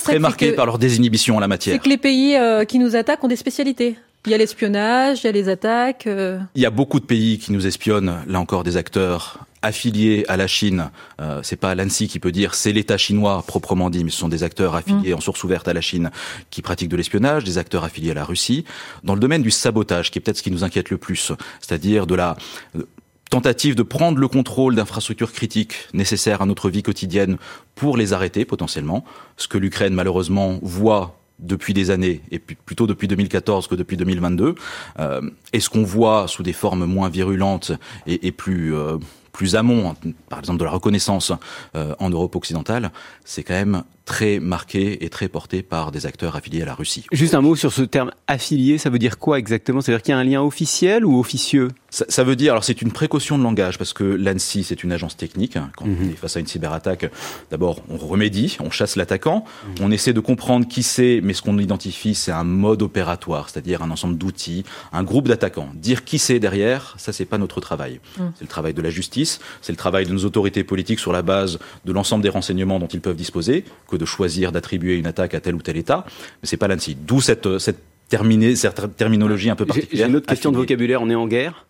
très 0.03 0.19
marqués 0.19 0.53
par 0.53 0.65
leur 0.65 0.79
désinhibition 0.79 1.37
en 1.37 1.39
la 1.39 1.47
matière. 1.47 1.75
C'est 1.75 1.83
que 1.83 1.89
les 1.89 1.97
pays 1.97 2.35
euh, 2.35 2.65
qui 2.65 2.79
nous 2.79 2.95
attaquent 2.95 3.23
ont 3.23 3.27
des 3.27 3.35
spécialités. 3.35 3.95
Il 4.25 4.31
y 4.31 4.33
a 4.33 4.37
l'espionnage, 4.37 5.23
il 5.23 5.27
y 5.27 5.29
a 5.29 5.31
les 5.31 5.47
attaques. 5.49 6.07
Euh. 6.07 6.39
Il 6.55 6.61
y 6.61 6.65
a 6.65 6.71
beaucoup 6.71 6.99
de 6.99 7.05
pays 7.05 7.37
qui 7.37 7.53
nous 7.53 7.67
espionnent, 7.67 8.17
là 8.27 8.39
encore 8.39 8.63
des 8.63 8.75
acteurs 8.75 9.45
affiliés 9.61 10.25
à 10.27 10.37
la 10.37 10.47
Chine. 10.47 10.89
Euh, 11.21 11.41
c'est 11.43 11.55
pas 11.55 11.75
l'ANSI 11.75 12.07
qui 12.07 12.19
peut 12.19 12.31
dire 12.31 12.55
c'est 12.55 12.71
l'État 12.71 12.97
chinois 12.97 13.43
proprement 13.45 13.89
dit, 13.89 14.03
mais 14.03 14.11
ce 14.11 14.17
sont 14.17 14.29
des 14.29 14.43
acteurs 14.43 14.75
affiliés 14.75 15.13
en 15.13 15.19
source 15.19 15.43
ouverte 15.43 15.67
à 15.67 15.73
la 15.73 15.81
Chine 15.81 16.11
qui 16.49 16.61
pratiquent 16.61 16.89
de 16.89 16.97
l'espionnage, 16.97 17.43
des 17.43 17.57
acteurs 17.57 17.83
affiliés 17.83 18.11
à 18.11 18.15
la 18.15 18.25
Russie. 18.25 18.65
Dans 19.03 19.13
le 19.13 19.19
domaine 19.19 19.41
du 19.41 19.51
sabotage, 19.51 20.11
qui 20.11 20.19
est 20.19 20.21
peut-être 20.21 20.37
ce 20.37 20.43
qui 20.43 20.51
nous 20.51 20.63
inquiète 20.63 20.89
le 20.89 20.97
plus, 20.97 21.31
c'est-à-dire 21.59 22.07
de 22.07 22.15
la 22.15 22.37
euh, 22.77 22.83
tentative 23.29 23.75
de 23.75 23.83
prendre 23.83 24.17
le 24.17 24.27
contrôle 24.27 24.75
d'infrastructures 24.75 25.31
critiques 25.31 25.87
nécessaires 25.93 26.41
à 26.41 26.45
notre 26.45 26.69
vie 26.69 26.83
quotidienne 26.83 27.37
pour 27.75 27.95
les 27.95 28.13
arrêter 28.13 28.45
potentiellement, 28.45 29.05
ce 29.37 29.47
que 29.47 29.57
l'Ukraine 29.57 29.93
malheureusement 29.93 30.59
voit 30.61 31.15
depuis 31.39 31.73
des 31.73 31.89
années, 31.89 32.21
et 32.31 32.39
plutôt 32.39 32.85
depuis 32.85 33.07
2014 33.07 33.67
que 33.67 33.75
depuis 33.75 33.97
2022. 33.97 34.55
Euh, 34.99 35.21
et 35.53 35.59
ce 35.59 35.69
qu'on 35.69 35.83
voit 35.83 36.27
sous 36.27 36.43
des 36.43 36.53
formes 36.53 36.85
moins 36.85 37.09
virulentes 37.09 37.71
et, 38.07 38.27
et 38.27 38.31
plus 38.31 38.75
euh, 38.75 38.97
plus 39.39 39.55
amont, 39.55 39.95
par 40.27 40.39
exemple 40.39 40.59
de 40.59 40.65
la 40.65 40.71
reconnaissance 40.71 41.31
euh, 41.73 41.95
en 41.99 42.09
Europe 42.09 42.35
occidentale, 42.35 42.91
c'est 43.23 43.41
quand 43.41 43.53
même 43.53 43.83
très 44.09 44.39
marqué 44.39 45.05
et 45.05 45.09
très 45.09 45.27
porté 45.27 45.61
par 45.61 45.91
des 45.91 46.07
acteurs 46.07 46.35
affiliés 46.35 46.63
à 46.63 46.65
la 46.65 46.73
Russie. 46.73 47.05
Juste 47.11 47.35
un 47.35 47.41
mot 47.41 47.55
sur 47.55 47.71
ce 47.71 47.83
terme 47.83 48.09
affilié, 48.25 48.79
ça 48.79 48.89
veut 48.89 48.97
dire 48.97 49.19
quoi 49.19 49.37
exactement? 49.37 49.81
C'est-à-dire 49.81 50.01
qu'il 50.01 50.13
y 50.13 50.15
a 50.15 50.17
un 50.17 50.23
lien 50.23 50.41
officiel 50.41 51.05
ou 51.05 51.19
officieux? 51.19 51.67
Ça, 51.91 52.05
ça, 52.09 52.23
veut 52.23 52.35
dire, 52.35 52.53
alors 52.53 52.63
c'est 52.63 52.81
une 52.81 52.91
précaution 52.91 53.37
de 53.37 53.43
langage, 53.43 53.77
parce 53.77 53.93
que 53.93 54.03
l'ANSI, 54.03 54.63
c'est 54.63 54.83
une 54.83 54.91
agence 54.91 55.15
technique. 55.15 55.57
Quand 55.75 55.85
mhm. 55.85 55.97
on 56.01 56.09
est 56.09 56.15
face 56.15 56.37
à 56.37 56.39
une 56.39 56.47
cyberattaque, 56.47 57.11
d'abord, 57.51 57.81
on 57.87 57.97
remédie, 57.97 58.57
on 58.59 58.71
chasse 58.71 58.95
l'attaquant, 58.95 59.45
mhm. 59.45 59.85
on 59.85 59.91
essaie 59.91 60.13
de 60.13 60.19
comprendre 60.19 60.67
qui 60.67 60.81
c'est, 60.81 61.21
mais 61.23 61.33
ce 61.33 61.43
qu'on 61.43 61.59
identifie, 61.59 62.15
c'est 62.15 62.31
un 62.31 62.43
mode 62.43 62.81
opératoire, 62.81 63.49
c'est-à-dire 63.49 63.83
un 63.83 63.91
ensemble 63.91 64.17
d'outils, 64.17 64.65
un 64.91 65.03
groupe 65.03 65.27
d'attaquants. 65.27 65.69
Dire 65.75 66.03
qui 66.03 66.17
c'est 66.17 66.39
derrière, 66.39 66.95
ça, 66.97 67.13
c'est 67.13 67.25
pas 67.25 67.37
notre 67.37 67.61
travail. 67.61 67.99
Mhm. 68.17 68.31
C'est 68.35 68.43
le 68.43 68.49
travail 68.49 68.73
de 68.73 68.81
la 68.81 68.89
justice, 68.89 69.39
c'est 69.61 69.71
le 69.71 69.77
travail 69.77 70.07
de 70.07 70.13
nos 70.13 70.25
autorités 70.25 70.63
politiques 70.63 70.99
sur 70.99 71.11
la 71.11 71.21
base 71.21 71.59
de 71.85 71.91
l'ensemble 71.91 72.23
des 72.23 72.29
renseignements 72.29 72.79
dont 72.79 72.87
ils 72.87 73.01
peuvent 73.01 73.15
disposer, 73.15 73.65
que 73.87 73.98
de 73.99 74.05
choisir 74.05 74.51
d'attribuer 74.51 74.97
une 74.97 75.05
attaque 75.05 75.35
à 75.35 75.39
tel 75.39 75.53
ou 75.53 75.61
tel 75.61 75.77
État. 75.77 76.05
Mais 76.41 76.47
c'est 76.49 76.57
pas 76.57 76.67
l'ANSI. 76.67 76.95
D'où 76.95 77.21
cette, 77.21 77.59
cette, 77.59 77.77
cette 78.09 78.97
terminologie 78.97 79.49
un 79.51 79.55
peu 79.55 79.67
particulière. 79.67 80.07
J'ai 80.07 80.09
une 80.09 80.15
autre 80.17 80.25
question 80.25 80.51
de 80.51 80.57
vocabulaire. 80.57 81.01
On 81.03 81.09
est 81.11 81.15
en 81.15 81.27
guerre? 81.27 81.67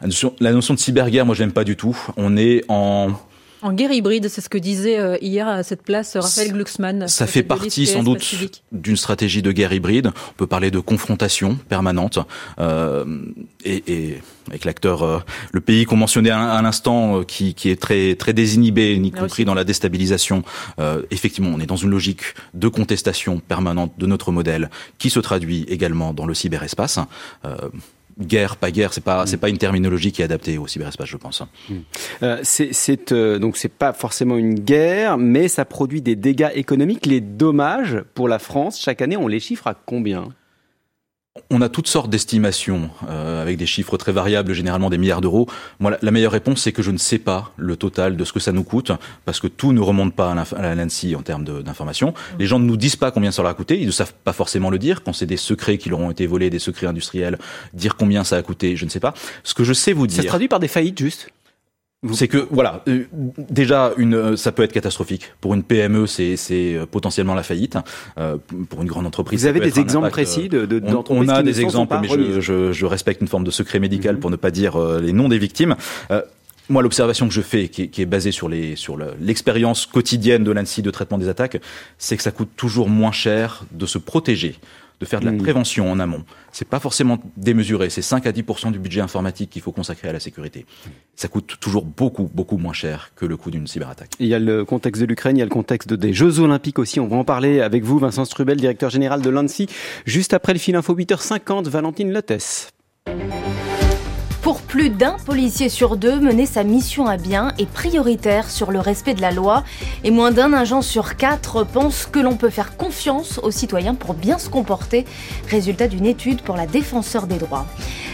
La 0.00 0.06
notion, 0.06 0.36
la 0.40 0.52
notion 0.52 0.74
de 0.74 0.78
cyberguerre, 0.78 1.26
moi, 1.26 1.34
je 1.34 1.42
n'aime 1.42 1.52
pas 1.52 1.64
du 1.64 1.76
tout. 1.76 1.96
On 2.16 2.36
est 2.36 2.64
en 2.68 3.12
en 3.62 3.72
guerre 3.72 3.92
hybride, 3.92 4.28
c'est 4.28 4.40
ce 4.40 4.48
que 4.48 4.58
disait 4.58 4.98
euh, 4.98 5.16
hier 5.20 5.46
à 5.46 5.62
cette 5.62 5.82
place 5.82 6.16
Raphaël 6.16 6.52
Glucksmann. 6.52 7.08
Ça 7.08 7.26
fait 7.26 7.42
partie 7.42 7.86
sans 7.86 8.02
doute 8.02 8.62
d'une 8.72 8.96
stratégie 8.96 9.42
de 9.42 9.52
guerre 9.52 9.72
hybride. 9.72 10.08
On 10.08 10.32
peut 10.36 10.46
parler 10.46 10.70
de 10.70 10.78
confrontation 10.78 11.56
permanente 11.68 12.18
euh, 12.58 13.04
et, 13.64 13.82
et, 13.86 14.18
avec 14.48 14.64
l'acteur, 14.64 15.02
euh, 15.02 15.18
le 15.52 15.60
pays 15.60 15.84
qu'on 15.84 15.96
mentionnait 15.96 16.30
à, 16.30 16.60
l'instant, 16.62 17.20
euh, 17.20 17.24
qui, 17.24 17.54
qui, 17.54 17.70
est 17.70 17.80
très 17.80 18.14
très 18.14 18.32
désinhibé, 18.32 18.94
y 18.94 19.10
compris 19.10 19.44
dans 19.44 19.54
la 19.54 19.64
déstabilisation. 19.64 20.42
effectivement, 21.10 21.50
on 21.54 21.60
est 21.60 21.66
dans 21.66 21.76
une 21.76 21.90
logique 21.90 22.22
de 22.54 22.68
contestation 22.68 23.40
permanente 23.40 23.92
de 23.98 24.06
notre 24.06 24.32
modèle, 24.32 24.70
qui 24.98 25.10
se 25.10 25.20
traduit 25.20 25.64
également 25.68 26.12
dans 26.12 26.26
le 26.26 26.34
cyberespace 26.34 26.98
guerre, 28.20 28.56
pas 28.56 28.70
guerre, 28.70 28.92
c'est 28.92 29.02
pas 29.02 29.26
c'est 29.26 29.36
pas 29.36 29.48
une 29.48 29.58
terminologie 29.58 30.12
qui 30.12 30.22
est 30.22 30.24
adaptée 30.24 30.58
au 30.58 30.66
cyberespace, 30.66 31.08
je 31.08 31.16
pense. 31.16 31.42
Hmm. 31.68 31.74
Euh, 32.22 32.38
c'est 32.42 33.12
euh, 33.12 33.38
donc 33.38 33.56
c'est 33.56 33.72
pas 33.72 33.92
forcément 33.92 34.36
une 34.36 34.54
guerre, 34.54 35.18
mais 35.18 35.48
ça 35.48 35.64
produit 35.64 36.02
des 36.02 36.16
dégâts 36.16 36.50
économiques. 36.54 37.06
Les 37.06 37.20
dommages 37.20 38.02
pour 38.14 38.28
la 38.28 38.38
France 38.38 38.80
chaque 38.80 39.02
année, 39.02 39.16
on 39.16 39.28
les 39.28 39.40
chiffre 39.40 39.66
à 39.66 39.74
combien? 39.74 40.28
On 41.48 41.60
a 41.60 41.68
toutes 41.68 41.86
sortes 41.86 42.10
d'estimations 42.10 42.90
euh, 43.08 43.40
avec 43.40 43.56
des 43.56 43.66
chiffres 43.66 43.96
très 43.96 44.10
variables, 44.10 44.52
généralement 44.52 44.90
des 44.90 44.98
milliards 44.98 45.20
d'euros. 45.20 45.46
Moi, 45.78 45.96
la, 46.02 46.10
meilleure 46.10 46.32
réponse, 46.32 46.62
c'est 46.62 46.72
que 46.72 46.82
je 46.82 46.90
ne 46.90 46.98
sais 46.98 47.18
pas 47.18 47.52
le 47.56 47.76
total 47.76 48.16
de 48.16 48.24
ce 48.24 48.32
que 48.32 48.40
ça 48.40 48.50
nous 48.50 48.64
coûte, 48.64 48.90
parce 49.24 49.38
que 49.38 49.46
tout 49.46 49.72
ne 49.72 49.80
remonte 49.80 50.14
pas 50.14 50.32
à 50.32 50.74
l'ANSI 50.74 51.14
en 51.14 51.22
termes 51.22 51.44
d'informations. 51.44 52.14
Les 52.40 52.46
gens 52.46 52.58
ne 52.58 52.64
nous 52.64 52.76
disent 52.76 52.96
pas 52.96 53.12
combien 53.12 53.30
ça 53.30 53.42
leur 53.42 53.50
a 53.52 53.54
coûté, 53.54 53.78
ils 53.80 53.86
ne 53.86 53.92
savent 53.92 54.14
pas 54.24 54.32
forcément 54.32 54.70
le 54.70 54.78
dire. 54.78 55.04
Quand 55.04 55.12
c'est 55.12 55.26
des 55.26 55.36
secrets 55.36 55.78
qui 55.78 55.88
leur 55.88 56.00
ont 56.00 56.10
été 56.10 56.26
volés, 56.26 56.50
des 56.50 56.58
secrets 56.58 56.88
industriels, 56.88 57.38
dire 57.74 57.96
combien 57.96 58.24
ça 58.24 58.36
a 58.36 58.42
coûté, 58.42 58.74
je 58.74 58.84
ne 58.84 58.90
sais 58.90 59.00
pas. 59.00 59.14
Ce 59.44 59.54
que 59.54 59.62
je 59.62 59.72
sais 59.72 59.92
vous 59.92 60.08
dire... 60.08 60.16
Ça 60.16 60.22
se 60.22 60.28
traduit 60.28 60.48
par 60.48 60.58
des 60.58 60.68
faillites, 60.68 60.98
juste? 60.98 61.30
C'est 62.12 62.28
que 62.28 62.46
voilà, 62.50 62.82
euh, 62.88 63.04
déjà 63.50 63.92
une, 63.98 64.14
euh, 64.14 64.36
ça 64.36 64.52
peut 64.52 64.62
être 64.62 64.72
catastrophique 64.72 65.34
pour 65.40 65.52
une 65.52 65.62
PME, 65.62 66.06
c'est 66.06 66.36
euh, 66.50 66.86
potentiellement 66.86 67.34
la 67.34 67.42
faillite. 67.42 67.76
pour 68.70 68.80
une 68.82 68.88
grande 68.88 69.06
entreprise, 69.06 69.42
vous 69.42 69.46
avez 69.46 69.60
des 69.60 69.78
exemples 69.78 70.10
précis 70.10 70.48
de, 70.48 70.64
de 70.64 70.82
on, 70.86 71.04
on, 71.10 71.28
a 71.28 71.42
des 71.42 71.60
exemples, 71.60 71.96
mais 72.00 72.08
je, 72.08 72.40
je, 72.40 72.72
je, 72.72 72.86
respecte 72.86 73.20
une 73.20 73.28
forme 73.28 73.44
de 73.44 73.50
secret 73.50 73.80
médical 73.80 74.14
mhm. 74.14 74.20
pour 74.20 74.30
ne 74.30 74.36
pas 74.36 74.50
dire 74.50 74.78
les 75.00 75.12
noms 75.12 75.28
des 75.28 75.38
victimes. 75.38 75.76
moi, 76.70 76.82
l'observation 76.82 77.28
que 77.28 77.34
je 77.34 77.42
fais, 77.42 77.68
qui 77.68 77.82
est, 77.82 77.88
qui 77.88 78.00
est 78.00 78.06
basée 78.06 78.32
sur 78.32 78.48
les 78.48 78.76
sur 78.76 78.96
l'expérience 79.20 79.84
quotidienne 79.84 80.42
de 80.42 80.52
l'ANSI 80.52 80.80
de 80.80 80.90
traitement 80.90 81.18
des 81.18 81.28
attaques, 81.28 81.60
c'est 81.98 82.16
que 82.16 82.22
ça 82.22 82.30
coûte 82.30 82.50
toujours 82.56 82.88
moins 82.88 83.12
cher 83.12 83.64
de 83.72 83.84
se 83.84 83.98
protéger 83.98 84.56
de 85.00 85.06
faire 85.06 85.20
de 85.20 85.24
la 85.24 85.32
mmh. 85.32 85.38
prévention 85.38 85.90
en 85.90 85.98
amont. 85.98 86.24
C'est 86.52 86.68
pas 86.68 86.78
forcément 86.78 87.18
démesuré, 87.36 87.90
c'est 87.90 88.02
5 88.02 88.26
à 88.26 88.32
10% 88.32 88.70
du 88.72 88.78
budget 88.78 89.00
informatique 89.00 89.50
qu'il 89.50 89.62
faut 89.62 89.72
consacrer 89.72 90.08
à 90.08 90.12
la 90.12 90.20
sécurité. 90.20 90.66
Ça 91.16 91.28
coûte 91.28 91.56
toujours 91.60 91.84
beaucoup 91.84 92.30
beaucoup 92.32 92.58
moins 92.58 92.72
cher 92.72 93.12
que 93.16 93.26
le 93.26 93.36
coût 93.36 93.50
d'une 93.50 93.66
cyberattaque. 93.66 94.10
Il 94.20 94.26
y 94.26 94.34
a 94.34 94.38
le 94.38 94.64
contexte 94.64 95.00
de 95.00 95.06
l'Ukraine, 95.06 95.36
il 95.36 95.40
y 95.40 95.42
a 95.42 95.46
le 95.46 95.50
contexte 95.50 95.92
des 95.92 96.12
Jeux 96.12 96.40
olympiques 96.40 96.78
aussi, 96.78 97.00
on 97.00 97.06
va 97.06 97.16
en 97.16 97.24
parler 97.24 97.60
avec 97.60 97.82
vous 97.82 97.98
Vincent 97.98 98.24
Strubel, 98.24 98.58
directeur 98.58 98.90
général 98.90 99.22
de 99.22 99.30
l'ANSI, 99.30 99.66
juste 100.04 100.34
après 100.34 100.52
le 100.52 100.58
fil 100.58 100.76
info 100.76 100.94
8h50 100.94 101.68
Valentine 101.68 102.12
Lottes. 102.12 102.70
Pour 104.42 104.62
plus 104.62 104.88
d'un 104.88 105.16
policier 105.26 105.68
sur 105.68 105.96
deux, 105.96 106.18
mener 106.18 106.46
sa 106.46 106.64
mission 106.64 107.06
à 107.06 107.18
bien 107.18 107.52
est 107.58 107.68
prioritaire 107.68 108.50
sur 108.50 108.70
le 108.70 108.80
respect 108.80 109.12
de 109.12 109.20
la 109.20 109.32
loi 109.32 109.64
et 110.02 110.10
moins 110.10 110.30
d'un 110.30 110.54
agent 110.54 110.80
sur 110.80 111.16
quatre 111.16 111.62
pense 111.64 112.06
que 112.06 112.18
l'on 112.18 112.36
peut 112.36 112.48
faire 112.48 112.78
confiance 112.78 113.38
aux 113.42 113.50
citoyens 113.50 113.94
pour 113.94 114.14
bien 114.14 114.38
se 114.38 114.48
comporter, 114.48 115.04
résultat 115.48 115.88
d'une 115.88 116.06
étude 116.06 116.40
pour 116.40 116.56
la 116.56 116.66
défenseur 116.66 117.26
des 117.26 117.36
droits. 117.36 117.66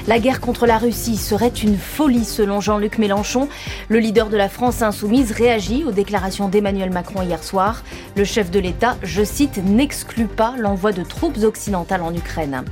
La 0.08 0.20
guerre 0.20 0.40
contre 0.40 0.66
la 0.66 0.78
Russie 0.78 1.16
serait 1.16 1.48
une 1.48 1.76
folie 1.76 2.24
selon 2.24 2.60
Jean-Luc 2.60 2.98
Mélenchon. 2.98 3.48
Le 3.88 3.98
leader 3.98 4.28
de 4.28 4.36
la 4.36 4.48
France 4.48 4.80
insoumise 4.80 5.32
réagit 5.32 5.82
aux 5.84 5.90
déclarations 5.90 6.48
d'Emmanuel 6.48 6.90
Macron 6.90 7.22
hier 7.22 7.42
soir. 7.42 7.82
Le 8.14 8.22
chef 8.22 8.52
de 8.52 8.60
l'État, 8.60 8.96
je 9.02 9.24
cite, 9.24 9.58
n'exclut 9.64 10.28
pas 10.28 10.54
l'envoi 10.58 10.92
de 10.92 11.02
troupes 11.02 11.42
occidentales 11.42 12.02
en 12.02 12.14
Ukraine. 12.14 12.62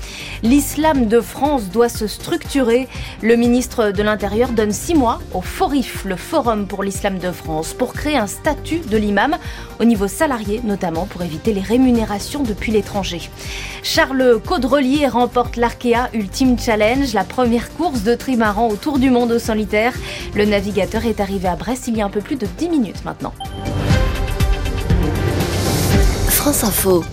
L'islam 0.44 1.08
de 1.08 1.20
France 1.20 1.70
doit 1.70 1.88
se 1.88 2.06
structurer. 2.06 2.86
Le 3.20 3.34
ministre 3.34 3.44
de 3.54 4.02
l'Intérieur 4.02 4.50
donne 4.50 4.72
six 4.72 4.96
mois 4.96 5.20
au 5.32 5.40
FORIF, 5.40 6.04
le 6.04 6.16
Forum 6.16 6.66
pour 6.66 6.82
l'Islam 6.82 7.18
de 7.18 7.30
France, 7.30 7.72
pour 7.72 7.92
créer 7.92 8.16
un 8.16 8.26
statut 8.26 8.80
de 8.80 8.96
l'imam 8.96 9.36
au 9.78 9.84
niveau 9.84 10.08
salarié, 10.08 10.60
notamment 10.64 11.06
pour 11.06 11.22
éviter 11.22 11.52
les 11.52 11.60
rémunérations 11.60 12.42
depuis 12.42 12.72
l'étranger. 12.72 13.30
Charles 13.84 14.40
Caudrelier 14.44 15.06
remporte 15.06 15.54
l'Arkea 15.54 16.10
Ultimate 16.14 16.60
Challenge, 16.60 17.14
la 17.14 17.22
première 17.22 17.72
course 17.74 18.02
de 18.02 18.16
trimaran 18.16 18.66
autour 18.66 18.98
du 18.98 19.10
monde 19.10 19.30
au 19.30 19.38
solitaire. 19.38 19.92
Le 20.34 20.46
navigateur 20.46 21.04
est 21.06 21.20
arrivé 21.20 21.46
à 21.46 21.54
Brest 21.54 21.86
il 21.86 21.96
y 21.96 22.02
a 22.02 22.06
un 22.06 22.10
peu 22.10 22.20
plus 22.20 22.36
de 22.36 22.46
10 22.58 22.68
minutes 22.68 23.04
maintenant. 23.04 23.34
France 26.28 26.64
Info. 26.64 27.04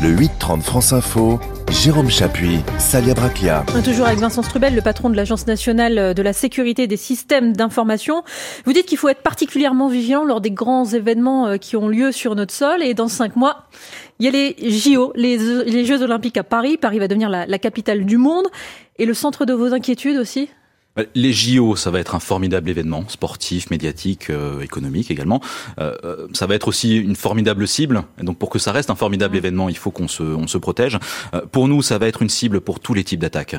Le 0.00 0.16
8-30 0.16 0.62
France 0.62 0.94
Info 0.94 1.38
Jérôme 1.70 2.10
Chapuis, 2.10 2.58
Salia 2.78 3.14
Braclia. 3.14 3.64
Toujours 3.84 4.06
avec 4.06 4.18
Vincent 4.18 4.42
Strubel, 4.42 4.74
le 4.74 4.82
patron 4.82 5.08
de 5.08 5.16
l'Agence 5.16 5.46
nationale 5.46 6.14
de 6.14 6.22
la 6.22 6.32
sécurité 6.32 6.86
des 6.86 6.96
systèmes 6.96 7.52
d'information. 7.52 8.24
Vous 8.66 8.72
dites 8.72 8.86
qu'il 8.86 8.98
faut 8.98 9.08
être 9.08 9.22
particulièrement 9.22 9.88
vigilant 9.88 10.24
lors 10.24 10.40
des 10.40 10.50
grands 10.50 10.84
événements 10.84 11.46
euh, 11.46 11.56
qui 11.56 11.76
ont 11.76 11.88
lieu 11.88 12.10
sur 12.12 12.34
notre 12.34 12.52
sol. 12.52 12.82
Et 12.82 12.92
dans 12.94 13.08
cinq 13.08 13.36
mois, 13.36 13.64
il 14.18 14.26
y 14.26 14.28
a 14.28 14.32
les 14.32 14.56
JO, 14.70 15.12
les, 15.14 15.84
Jeux 15.84 16.02
Olympiques 16.02 16.36
à 16.36 16.44
Paris. 16.44 16.76
Paris 16.76 16.98
va 16.98 17.08
devenir 17.08 17.30
la 17.30 17.58
capitale 17.58 18.04
du 18.04 18.16
monde. 18.16 18.46
Et 18.98 19.06
le 19.06 19.14
centre 19.14 19.46
de 19.46 19.54
vos 19.54 19.72
inquiétudes 19.72 20.18
aussi? 20.18 20.50
Les 21.14 21.32
JO, 21.32 21.76
ça 21.76 21.90
va 21.90 22.00
être 22.00 22.14
un 22.14 22.20
formidable 22.20 22.68
événement 22.68 23.04
sportif, 23.08 23.70
médiatique, 23.70 24.28
euh, 24.30 24.60
économique 24.60 25.10
également. 25.10 25.40
Euh, 25.78 25.94
euh, 26.04 26.26
ça 26.32 26.46
va 26.46 26.56
être 26.56 26.66
aussi 26.68 26.96
une 26.96 27.14
formidable 27.14 27.66
cible. 27.68 28.02
Et 28.20 28.24
donc 28.24 28.38
pour 28.38 28.50
que 28.50 28.58
ça 28.58 28.72
reste 28.72 28.90
un 28.90 28.96
formidable 28.96 29.34
mmh. 29.34 29.38
événement, 29.38 29.68
il 29.68 29.76
faut 29.76 29.92
qu'on 29.92 30.08
se, 30.08 30.22
on 30.22 30.48
se 30.48 30.58
protège. 30.58 30.98
pour 31.52 31.68
nous, 31.68 31.82
ça 31.82 31.98
va 31.98 32.08
être 32.08 32.22
une 32.22 32.28
cible 32.28 32.60
pour 32.60 32.80
tous 32.80 32.94
les 32.94 33.04
types 33.04 33.20
d'attaques. 33.20 33.56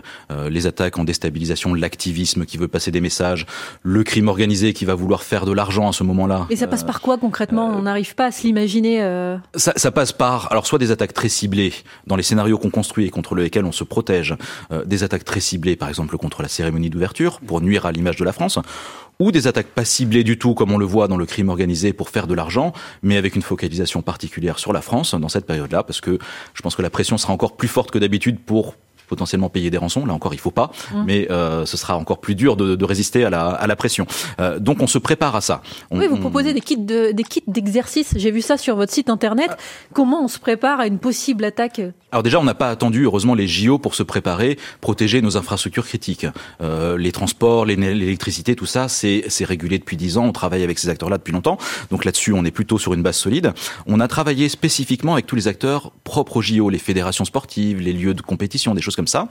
les 0.50 0.68
attaques 0.68 0.98
en 0.98 1.04
déstabilisation, 1.04 1.74
l'activisme 1.74 2.46
qui 2.46 2.58
veut 2.58 2.68
passer 2.68 2.92
des 2.92 3.02
messages, 3.02 3.46
le 3.82 4.04
crime 4.04 4.28
organisé 4.28 4.74
qui 4.74 4.86
va 4.86 4.96
vouloir 4.96 5.24
faire 5.24 5.46
de 5.46 5.52
l'argent 5.52 5.88
à 5.88 5.94
ce 5.94 6.04
moment-là. 6.04 6.48
Et 6.50 6.56
ça 6.56 6.68
passe 6.68 6.84
par 6.84 7.02
quoi 7.02 7.18
concrètement? 7.18 7.68
On 7.68 7.84
n'arrive 7.84 8.16
pas 8.16 8.26
à 8.26 8.32
se 8.32 8.44
l'imaginer. 8.44 9.00
Ça, 9.56 9.74
ça, 9.76 9.92
passe 9.92 10.12
par 10.12 10.52
alors 10.52 10.68
soit 10.68 10.80
des 10.80 10.92
attaques 10.92 11.14
très 11.14 11.30
ciblées 11.30 11.74
dans 12.08 12.16
les 12.16 12.24
scénarios 12.24 12.58
qu'on 12.58 12.70
construit 12.70 13.06
et 13.06 13.10
contre 13.10 13.36
lesquels 13.36 13.66
on 13.66 13.72
se 13.72 13.84
protège, 13.84 14.36
des 14.86 15.04
attaques 15.04 15.26
très 15.26 15.40
ciblées 15.40 15.76
par 15.76 15.90
exemple 15.90 16.18
contre 16.18 16.42
la 16.42 16.48
cérémonie 16.48 16.90
d'ouverture 16.90 17.21
pour 17.46 17.62
nuire 17.62 17.86
à 17.86 17.92
l'image 17.92 18.16
de 18.16 18.24
la 18.24 18.34
France, 18.34 18.60
ou 19.20 19.32
des 19.32 19.48
attaques 19.48 19.68
pas 19.68 19.86
ciblées 19.86 20.24
du 20.24 20.40
tout, 20.40 20.56
comme 20.56 20.72
on 20.72 20.78
le 20.78 20.86
voit 20.86 21.08
dans 21.08 21.18
le 21.18 21.26
crime 21.26 21.50
organisé, 21.50 21.94
pour 21.94 22.10
faire 22.10 22.26
de 22.26 22.34
l'argent, 22.34 22.74
mais 23.04 23.18
avec 23.18 23.36
une 23.36 23.44
focalisation 23.44 24.02
particulière 24.02 24.58
sur 24.58 24.74
la 24.74 24.82
France 24.82 25.14
dans 25.14 25.30
cette 25.30 25.46
période-là, 25.46 25.84
parce 25.84 26.02
que 26.02 26.18
je 26.54 26.62
pense 26.62 26.76
que 26.76 26.82
la 26.82 26.90
pression 26.90 27.18
sera 27.18 27.32
encore 27.32 27.56
plus 27.56 27.68
forte 27.68 27.92
que 27.92 28.00
d'habitude 28.00 28.40
pour 28.40 28.76
potentiellement 29.12 29.50
payer 29.50 29.70
des 29.70 29.78
rançons. 29.78 30.06
Là 30.06 30.14
encore, 30.14 30.34
il 30.34 30.40
faut 30.40 30.52
pas, 30.52 30.72
mmh. 30.72 31.04
mais 31.06 31.28
euh, 31.32 31.66
ce 31.66 31.76
sera 31.76 31.98
encore 31.98 32.22
plus 32.22 32.34
dur 32.34 32.56
de, 32.56 32.76
de 32.76 32.86
résister 32.86 33.26
à 33.26 33.30
la, 33.30 33.50
à 33.50 33.68
la 33.68 33.76
pression. 33.76 34.08
Euh, 34.40 34.58
donc 34.58 34.82
on 34.82 34.88
se 34.88 34.98
prépare 34.98 35.36
à 35.36 35.42
ça. 35.42 35.62
oui, 35.92 36.08
vous 36.08 36.16
proposez 36.16 36.54
des 36.54 36.62
kits 36.62 36.78
de, 36.78 37.12
des 37.12 37.24
kits 37.24 37.44
d'exercice. 37.46 38.14
J'ai 38.16 38.32
vu 38.32 38.42
ça 38.42 38.56
sur 38.58 38.78
votre 38.78 38.94
site 38.94 39.10
internet. 39.10 39.50
Ah. 39.52 39.58
Comment 39.94 40.24
on 40.24 40.30
se 40.30 40.40
prépare 40.40 40.80
à 40.80 40.88
une 40.88 40.98
possible 40.98 41.44
attaque 41.44 41.82
Alors 42.14 42.24
déjà, 42.24 42.40
on 42.40 42.46
n'a 42.46 42.54
pas 42.54 42.70
attendu 42.70 43.04
heureusement 43.04 43.36
les 43.36 43.50
JO 43.50 43.80
pour 43.80 43.96
se 43.96 44.04
préparer, 44.04 44.58
protéger 44.80 45.22
nos 45.22 45.36
infrastructures 45.36 45.86
critiques, 45.86 46.26
euh, 46.62 46.98
les 46.98 47.12
transports, 47.12 47.66
l'électricité, 47.66 48.56
tout 48.56 48.66
ça, 48.66 48.88
c'est 48.88 49.46
régulé 49.46 49.78
depuis 49.78 49.98
dix 49.98 50.18
ans. 50.18 50.26
On 50.26 50.32
travaille 50.32 50.64
avec 50.64 50.80
ces 50.80 50.88
acteurs-là 50.88 51.18
depuis 51.18 51.34
longtemps. 51.34 51.58
Donc 51.90 52.06
là-dessus, 52.06 52.32
on 52.32 52.46
est 52.46 52.52
plutôt 52.52 52.78
sur 52.78 52.94
une 52.94 53.04
base 53.04 53.18
solide. 53.18 53.54
On 53.88 54.00
a 54.00 54.08
travaillé 54.08 54.48
spécifiquement 54.48 55.14
avec 55.14 55.26
tous 55.26 55.36
les 55.36 55.50
acteurs 55.50 55.92
propres 56.06 56.38
aux 56.38 56.42
JO, 56.42 56.70
les 56.70 56.78
fédérations 56.78 57.26
sportives, 57.26 57.82
les 57.82 57.94
lieux 57.94 58.14
de 58.14 58.22
compétition, 58.22 58.74
des 58.74 58.82
choses 58.82 58.96
comme 58.96 59.01
ça. 59.08 59.30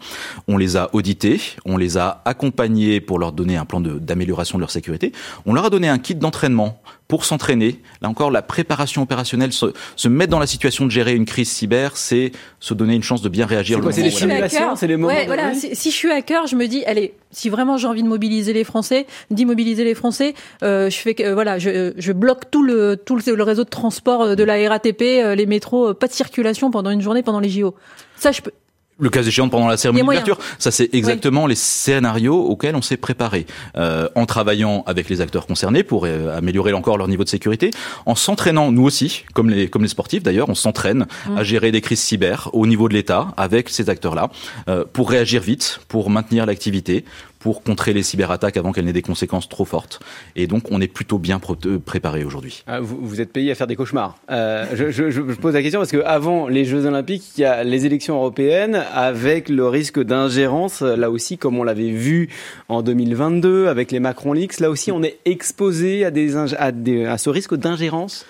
On 0.48 0.56
les 0.56 0.76
a 0.76 0.90
audités, 0.92 1.40
on 1.64 1.76
les 1.76 1.98
a 1.98 2.22
accompagnés 2.24 3.00
pour 3.00 3.18
leur 3.18 3.32
donner 3.32 3.56
un 3.56 3.64
plan 3.64 3.80
d'amélioration 3.80 4.58
de, 4.58 4.60
leur 4.60 4.70
sécurité. 4.70 5.12
On 5.46 5.54
leur 5.54 5.66
a 5.66 5.70
donné 5.70 5.88
un 5.88 5.98
kit 5.98 6.14
d'entraînement 6.14 6.80
pour 7.10 7.24
s'entraîner. 7.24 7.80
Là 8.02 8.08
encore, 8.08 8.30
la 8.30 8.40
préparation 8.40 9.02
opérationnelle, 9.02 9.52
se, 9.52 9.66
se, 9.96 10.08
mettre 10.08 10.30
dans 10.30 10.38
la 10.38 10.46
situation 10.46 10.86
de 10.86 10.90
gérer 10.92 11.14
une 11.14 11.24
crise 11.24 11.50
cyber, 11.50 11.96
c'est 11.96 12.30
se 12.60 12.72
donner 12.72 12.94
une 12.94 13.02
chance 13.02 13.20
de 13.20 13.28
bien 13.28 13.46
réagir. 13.46 13.80
C'est 13.90 14.02
les 14.02 14.10
simulations 14.12 14.76
C'est 14.76 14.86
les 14.86 14.96
moments 14.96 15.12
ouais, 15.12 15.26
voilà. 15.26 15.52
Si, 15.54 15.74
si, 15.74 15.90
je 15.90 15.96
suis 15.96 16.10
hacker, 16.10 16.46
je 16.46 16.54
me 16.54 16.68
dis, 16.68 16.84
allez, 16.84 17.14
si 17.32 17.48
vraiment 17.48 17.76
j'ai 17.76 17.88
envie 17.88 18.04
de 18.04 18.08
mobiliser 18.08 18.52
les 18.52 18.62
Français, 18.62 19.06
d'immobiliser 19.30 19.82
les 19.82 19.96
Français, 19.96 20.34
euh, 20.62 20.88
je 20.88 20.96
fais 20.96 21.14
que 21.14 21.24
euh, 21.24 21.34
voilà, 21.34 21.58
je, 21.58 21.92
je, 21.96 22.12
bloque 22.12 22.48
tout 22.50 22.62
le 22.62 22.96
tout 22.96 23.16
le, 23.16 23.42
réseau 23.42 23.64
de 23.64 23.70
transport 23.70 24.36
de 24.36 24.44
la 24.44 24.68
RATP, 24.68 25.02
euh, 25.02 25.34
les 25.34 25.46
métros, 25.46 25.94
pas 25.94 26.06
de 26.06 26.12
circulation 26.12 26.70
pendant 26.70 26.90
une 26.90 27.00
journée 27.00 27.24
pendant 27.24 27.40
les 27.40 27.50
JO. 27.50 27.74
Ça, 28.16 28.30
je 28.30 28.42
peux, 28.42 28.52
le 29.00 29.10
cas 29.10 29.22
échéant 29.22 29.48
pendant 29.48 29.68
la 29.68 29.76
cérémonie 29.76 30.04
d'ouverture. 30.04 30.38
Ça, 30.58 30.70
c'est 30.70 30.90
exactement 30.92 31.46
les 31.46 31.54
scénarios 31.54 32.40
auxquels 32.44 32.76
on 32.76 32.82
s'est 32.82 32.96
préparé, 32.96 33.46
euh, 33.76 34.08
en 34.14 34.26
travaillant 34.26 34.84
avec 34.86 35.08
les 35.08 35.20
acteurs 35.20 35.46
concernés 35.46 35.82
pour 35.82 36.04
euh, 36.06 36.36
améliorer 36.36 36.72
encore 36.72 36.98
leur 36.98 37.08
niveau 37.08 37.24
de 37.24 37.28
sécurité, 37.28 37.70
en 38.06 38.14
s'entraînant 38.14 38.72
nous 38.72 38.84
aussi, 38.84 39.24
comme 39.34 39.50
les 39.50 39.68
comme 39.68 39.82
les 39.82 39.88
sportifs 39.88 40.22
d'ailleurs, 40.22 40.48
on 40.48 40.54
s'entraîne 40.54 41.06
mmh. 41.26 41.36
à 41.36 41.42
gérer 41.42 41.72
des 41.72 41.80
crises 41.80 42.00
cyber 42.00 42.50
au 42.52 42.66
niveau 42.66 42.88
de 42.88 42.94
l'État 42.94 43.28
avec 43.36 43.68
ces 43.68 43.88
acteurs-là 43.90 44.30
euh, 44.68 44.84
pour 44.92 45.10
réagir 45.10 45.42
vite, 45.42 45.80
pour 45.88 46.10
maintenir 46.10 46.46
l'activité, 46.46 47.04
pour 47.40 47.62
contrer 47.62 47.92
les 47.92 48.02
cyberattaques 48.02 48.56
avant 48.56 48.70
qu'elles 48.70 48.84
n'aient 48.84 48.92
des 48.92 49.02
conséquences 49.02 49.48
trop 49.48 49.64
fortes. 49.64 50.00
Et 50.36 50.46
donc, 50.46 50.64
on 50.70 50.80
est 50.80 50.86
plutôt 50.86 51.18
bien 51.18 51.40
euh, 51.66 51.78
préparé 51.78 52.22
aujourd'hui. 52.22 52.62
Ah, 52.66 52.80
vous, 52.80 53.20
êtes 53.20 53.32
payé 53.32 53.50
à 53.50 53.54
faire 53.54 53.66
des 53.66 53.76
cauchemars. 53.76 54.16
Euh, 54.30 54.66
je, 54.74 55.20
pose 55.32 55.54
la 55.54 55.62
question 55.62 55.80
parce 55.80 55.90
qu'avant 55.90 56.48
les 56.48 56.64
Jeux 56.64 56.84
Olympiques, 56.84 57.24
il 57.38 57.40
y 57.40 57.44
a 57.44 57.64
les 57.64 57.86
élections 57.86 58.16
européennes 58.16 58.84
avec 58.94 59.48
le 59.48 59.66
risque 59.66 60.00
d'ingérence, 60.00 60.82
là 60.82 61.10
aussi, 61.10 61.38
comme 61.38 61.58
on 61.58 61.64
l'avait 61.64 61.90
vu 61.90 62.28
en 62.68 62.82
2022 62.82 63.68
avec 63.68 63.90
les 63.90 64.00
Macron 64.00 64.34
Leaks, 64.34 64.60
là 64.60 64.68
aussi, 64.68 64.92
on 64.92 65.02
est 65.02 65.18
exposé 65.24 66.04
à 66.04 66.10
ce 66.12 67.30
risque 67.30 67.54
d'ingérence? 67.54 68.26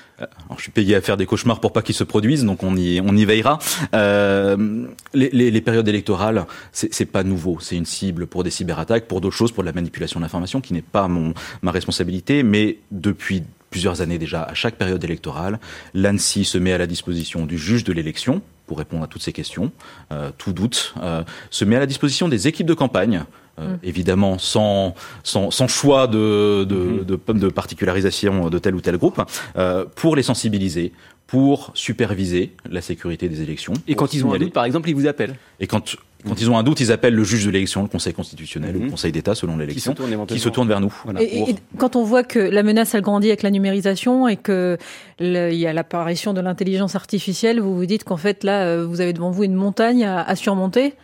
Je 0.57 0.63
suis 0.63 0.73
payé 0.73 0.95
à 0.95 1.01
faire 1.01 1.17
des 1.17 1.27
cauchemars 1.27 1.61
pour 1.61 1.73
pas 1.73 1.83
qu'ils 1.83 1.95
se 1.95 2.05
produisent, 2.05 2.45
donc 2.45 2.63
on 2.63 2.77
y, 2.77 3.01
on 3.01 3.17
y 3.17 3.25
veillera. 3.25 3.59
Euh, 3.95 4.87
les, 5.15 5.61
périodes 5.61 5.89
électorales, 5.89 6.47
c'est 6.73 7.07
pas 7.07 7.23
nouveau. 7.23 7.59
C'est 7.61 7.77
une 7.77 7.87
cible 7.87 8.27
pour 8.27 8.45
des 8.45 8.51
cyberattaques, 8.51 9.07
pour 9.07 9.21
d'autres 9.21 9.37
choses, 9.37 9.53
pour 9.53 9.63
de 9.63 9.69
la 9.69 9.73
manipulation 9.73 10.21
de 10.21 10.25
l'information, 10.25 10.61
qui 10.61 10.73
n'est 10.73 10.83
pas 10.83 11.09
mon, 11.09 11.35
ma 11.63 11.71
responsabilité. 11.71 12.43
Mais 12.43 12.79
depuis 12.91 13.43
plusieurs 13.71 14.03
années 14.03 14.19
déjà, 14.19 14.43
à 14.43 14.55
chaque 14.55 14.75
période 14.77 15.03
électorale, 15.05 15.61
l'ANSI 15.95 16.45
se 16.45 16.59
met 16.59 16.73
à 16.73 16.79
la 16.79 16.87
disposition 16.87 17.47
du 17.47 17.57
juge 17.57 17.85
de 17.85 17.93
l'élection 17.93 18.43
pour 18.71 18.79
répondre 18.79 19.03
à 19.03 19.09
toutes 19.09 19.23
ces 19.23 19.33
questions, 19.33 19.73
euh, 20.13 20.31
tout 20.39 20.53
doute, 20.53 20.95
euh, 21.03 21.25
se 21.51 21.65
met 21.65 21.75
à 21.75 21.81
la 21.81 21.87
disposition 21.87 22.29
des 22.29 22.47
équipes 22.47 22.69
de 22.69 22.75
campagne 22.75 23.25
euh, 23.59 23.75
mm. 23.75 23.79
évidemment 23.83 24.39
sans, 24.39 24.95
sans, 25.25 25.51
sans 25.51 25.67
choix 25.67 26.07
de, 26.07 26.63
de, 26.63 27.03
mm-hmm. 27.03 27.33
de, 27.35 27.39
de, 27.41 27.49
particularisation 27.49 28.49
de 28.49 28.59
tel 28.61 28.77
ou 28.77 28.81
tel 28.81 28.97
groupe, 28.97 29.21
euh, 29.57 29.87
pour 29.97 30.15
les 30.15 30.23
sensibiliser, 30.23 30.93
pour 31.27 31.73
superviser 31.75 32.55
la 32.71 32.81
sécurité 32.81 33.29
des 33.29 33.43
élections. 33.43 33.73
Et 33.89 33.97
quand 33.97 34.15
ils 34.15 34.25
ont 34.25 34.33
un 34.33 34.39
doute, 34.39 34.53
par 34.53 34.65
exemple, 34.65 34.89
ils 34.89 34.95
vous 34.95 35.09
appellent 35.09 35.35
Et 35.59 35.67
quand, 35.67 35.97
quand 36.27 36.41
ils 36.41 36.51
ont 36.51 36.59
un 36.59 36.63
doute, 36.63 36.81
ils 36.81 36.93
appellent 36.93 37.15
le 37.15 37.25
juge 37.25 37.47
de 37.47 37.51
l'élection, 37.51 37.83
le 37.83 37.89
Conseil 37.89 38.13
constitutionnel, 38.13 38.77
ou 38.77 38.81
le 38.81 38.87
mm-hmm. 38.87 38.91
Conseil 38.91 39.13
d'État, 39.13 39.35
selon 39.35 39.57
l'élection, 39.57 39.95
qui, 40.27 40.39
se 40.39 40.49
tourne 40.49 40.69
vers 40.69 40.81
nous. 40.81 40.93
et, 41.19 41.55
quand 41.79 41.97
on 41.97 42.05
voit 42.05 42.23
que 42.23 42.39
la 42.39 42.63
menace, 42.63 42.95
elle 42.95 43.03
grandit 43.03 43.29
avec 43.29 43.43
la 43.43 43.51
numérisation 43.51 44.29
et 44.29 44.37
que 44.37 44.79
il 45.19 45.55
y 45.55 45.67
a 45.67 45.73
l'apparition 45.73 46.33
de 46.33 46.41
l'intelligence 46.41 46.95
artificielle, 46.95 47.61
vous 47.61 47.77
vous 47.77 47.87
dites 47.87 48.05
qu'en 48.05 48.17
fait, 48.17 48.45
là, 48.45 48.63
euh, 48.65 48.87
vous 48.87 49.01
avez 49.01 49.13
devant 49.13 49.31
vous 49.31 49.45
une 49.45 49.55
montagne 49.55 50.05
à, 50.05 50.23
à 50.23 50.37
surmonter 50.37 50.95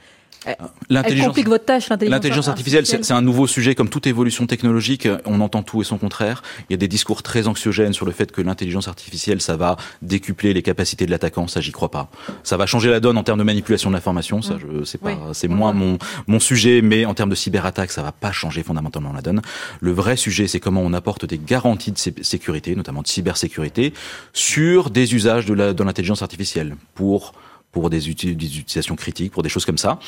L'intelligence, 0.88 1.28
complique 1.28 1.48
votre 1.48 1.64
tâche, 1.64 1.88
l'intelligence 1.88 2.48
artificielle. 2.48 2.86
c'est 2.86 3.12
un 3.12 3.22
nouveau 3.22 3.46
sujet 3.46 3.74
comme 3.74 3.88
toute 3.88 4.06
évolution 4.06 4.46
technologique. 4.46 5.08
On 5.24 5.40
entend 5.40 5.62
tout 5.62 5.80
et 5.80 5.84
son 5.84 5.98
contraire. 5.98 6.42
Il 6.68 6.72
y 6.72 6.74
a 6.74 6.76
des 6.76 6.88
discours 6.88 7.22
très 7.22 7.48
anxiogènes 7.48 7.92
sur 7.92 8.06
le 8.06 8.12
fait 8.12 8.30
que 8.30 8.40
l'intelligence 8.40 8.88
artificielle, 8.88 9.40
ça 9.40 9.56
va 9.56 9.76
décupler 10.02 10.52
les 10.52 10.62
capacités 10.62 11.06
de 11.06 11.10
l'attaquant. 11.10 11.48
Ça, 11.48 11.60
j'y 11.60 11.72
crois 11.72 11.90
pas. 11.90 12.10
Ça 12.44 12.56
va 12.56 12.66
changer 12.66 12.90
la 12.90 13.00
donne 13.00 13.18
en 13.18 13.22
termes 13.22 13.38
de 13.38 13.44
manipulation 13.44 13.90
de 13.90 13.94
l'information. 13.94 14.42
Ça, 14.42 14.56
je 14.58 14.84
sais 14.84 14.98
pas. 14.98 15.16
C'est 15.32 15.48
moins 15.48 15.72
mon 15.72 15.98
mon 16.26 16.40
sujet, 16.40 16.80
mais 16.82 17.04
en 17.04 17.14
termes 17.14 17.30
de 17.30 17.34
cyberattaque, 17.34 17.90
ça 17.90 18.02
va 18.02 18.12
pas 18.12 18.32
changer 18.32 18.62
fondamentalement 18.62 19.12
la 19.12 19.22
donne. 19.22 19.42
Le 19.80 19.92
vrai 19.92 20.16
sujet, 20.16 20.46
c'est 20.46 20.60
comment 20.60 20.82
on 20.82 20.92
apporte 20.92 21.24
des 21.24 21.38
garanties 21.38 21.92
de 21.92 21.98
sécurité, 22.22 22.74
notamment 22.74 23.02
de 23.02 23.08
cybersécurité, 23.08 23.92
sur 24.32 24.90
des 24.90 25.14
usages 25.14 25.46
de 25.46 25.82
l'intelligence 25.82 26.22
artificielle 26.22 26.76
pour 26.94 27.32
pour 27.76 27.90
des, 27.90 28.08
utilisations 28.08 28.96
critiques, 28.96 29.32
pour 29.32 29.42
des 29.42 29.50
choses 29.50 29.66
comme 29.66 29.76
ça. 29.76 29.98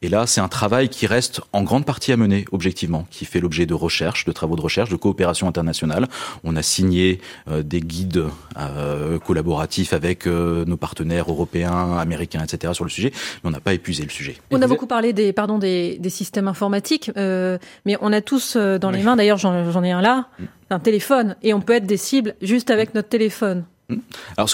Et 0.00 0.08
là, 0.08 0.28
c'est 0.28 0.40
un 0.40 0.46
travail 0.46 0.88
qui 0.88 1.08
reste 1.08 1.40
en 1.52 1.64
grande 1.64 1.84
partie 1.84 2.12
à 2.12 2.16
mener, 2.16 2.44
objectivement, 2.52 3.04
qui 3.10 3.24
fait 3.24 3.40
l'objet 3.40 3.66
de 3.66 3.74
recherche, 3.74 4.24
de 4.26 4.30
travaux 4.30 4.54
de 4.54 4.60
recherche, 4.60 4.90
de 4.90 4.94
coopération 4.94 5.48
internationale. 5.48 6.06
On 6.44 6.54
a 6.54 6.62
signé 6.62 7.20
euh, 7.50 7.64
des 7.64 7.80
guides 7.80 8.26
euh, 8.56 9.18
collaboratifs 9.18 9.92
avec 9.92 10.28
euh, 10.28 10.64
nos 10.66 10.76
partenaires 10.76 11.28
européens, 11.28 11.98
américains, 11.98 12.44
etc. 12.44 12.74
sur 12.74 12.84
le 12.84 12.90
sujet, 12.90 13.10
mais 13.42 13.48
on 13.48 13.50
n'a 13.50 13.58
pas 13.58 13.74
épuisé 13.74 14.04
le 14.04 14.10
sujet. 14.10 14.36
On 14.52 14.62
a 14.62 14.68
beaucoup 14.68 14.86
parlé 14.86 15.12
des, 15.12 15.32
pardon, 15.32 15.58
des, 15.58 15.98
des 15.98 16.10
systèmes 16.10 16.46
informatiques, 16.46 17.10
mais 17.16 17.96
on 18.00 18.12
a 18.12 18.20
tous 18.20 18.56
dans 18.56 18.92
les 18.92 19.02
mains, 19.02 19.16
d'ailleurs 19.16 19.38
j'en 19.38 19.82
ai 19.82 19.90
un 19.90 20.00
là, 20.00 20.28
mm. 20.38 20.44
un 20.70 20.78
téléphone, 20.78 21.34
et 21.42 21.52
on 21.54 21.60
peut 21.60 21.72
être 21.72 21.86
des 21.86 21.96
cibles 21.96 22.36
juste 22.40 22.70
avec 22.70 22.94
notre 22.94 23.08
téléphone. 23.08 23.64
Hmm. 23.88 23.98
Alors, 24.36 24.50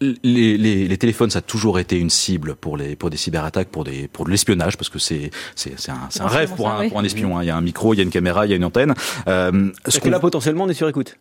les, 0.00 0.58
les, 0.58 0.88
les, 0.88 0.98
téléphones, 0.98 1.30
ça 1.30 1.38
a 1.38 1.42
toujours 1.42 1.78
été 1.78 1.98
une 1.98 2.10
cible 2.10 2.54
pour, 2.54 2.76
les, 2.76 2.96
pour 2.96 3.08
des 3.08 3.16
cyberattaques, 3.16 3.68
pour, 3.68 3.84
des, 3.84 4.08
pour 4.08 4.26
de 4.26 4.30
l'espionnage, 4.30 4.76
parce 4.76 4.90
que 4.90 4.98
c'est, 4.98 5.30
c'est, 5.54 5.88
un, 5.88 6.08
un 6.20 6.26
rêve 6.26 6.54
pour 6.54 6.68
un, 6.68 6.88
pour 6.88 6.98
un 6.98 7.04
espion. 7.04 7.38
Hein. 7.38 7.42
Il 7.42 7.46
y 7.46 7.50
a 7.50 7.56
un 7.56 7.62
micro, 7.62 7.94
il 7.94 7.96
y 7.96 8.00
a 8.00 8.02
une 8.02 8.10
caméra, 8.10 8.46
il 8.46 8.50
y 8.50 8.52
a 8.52 8.56
une 8.56 8.64
antenne. 8.64 8.94
Euh, 9.26 9.70
Est-ce 9.86 10.00
que 10.00 10.08
là, 10.08 10.20
potentiellement, 10.20 10.64
on 10.64 10.68
est 10.68 10.74
sur 10.74 10.88
écoute? 10.88 11.16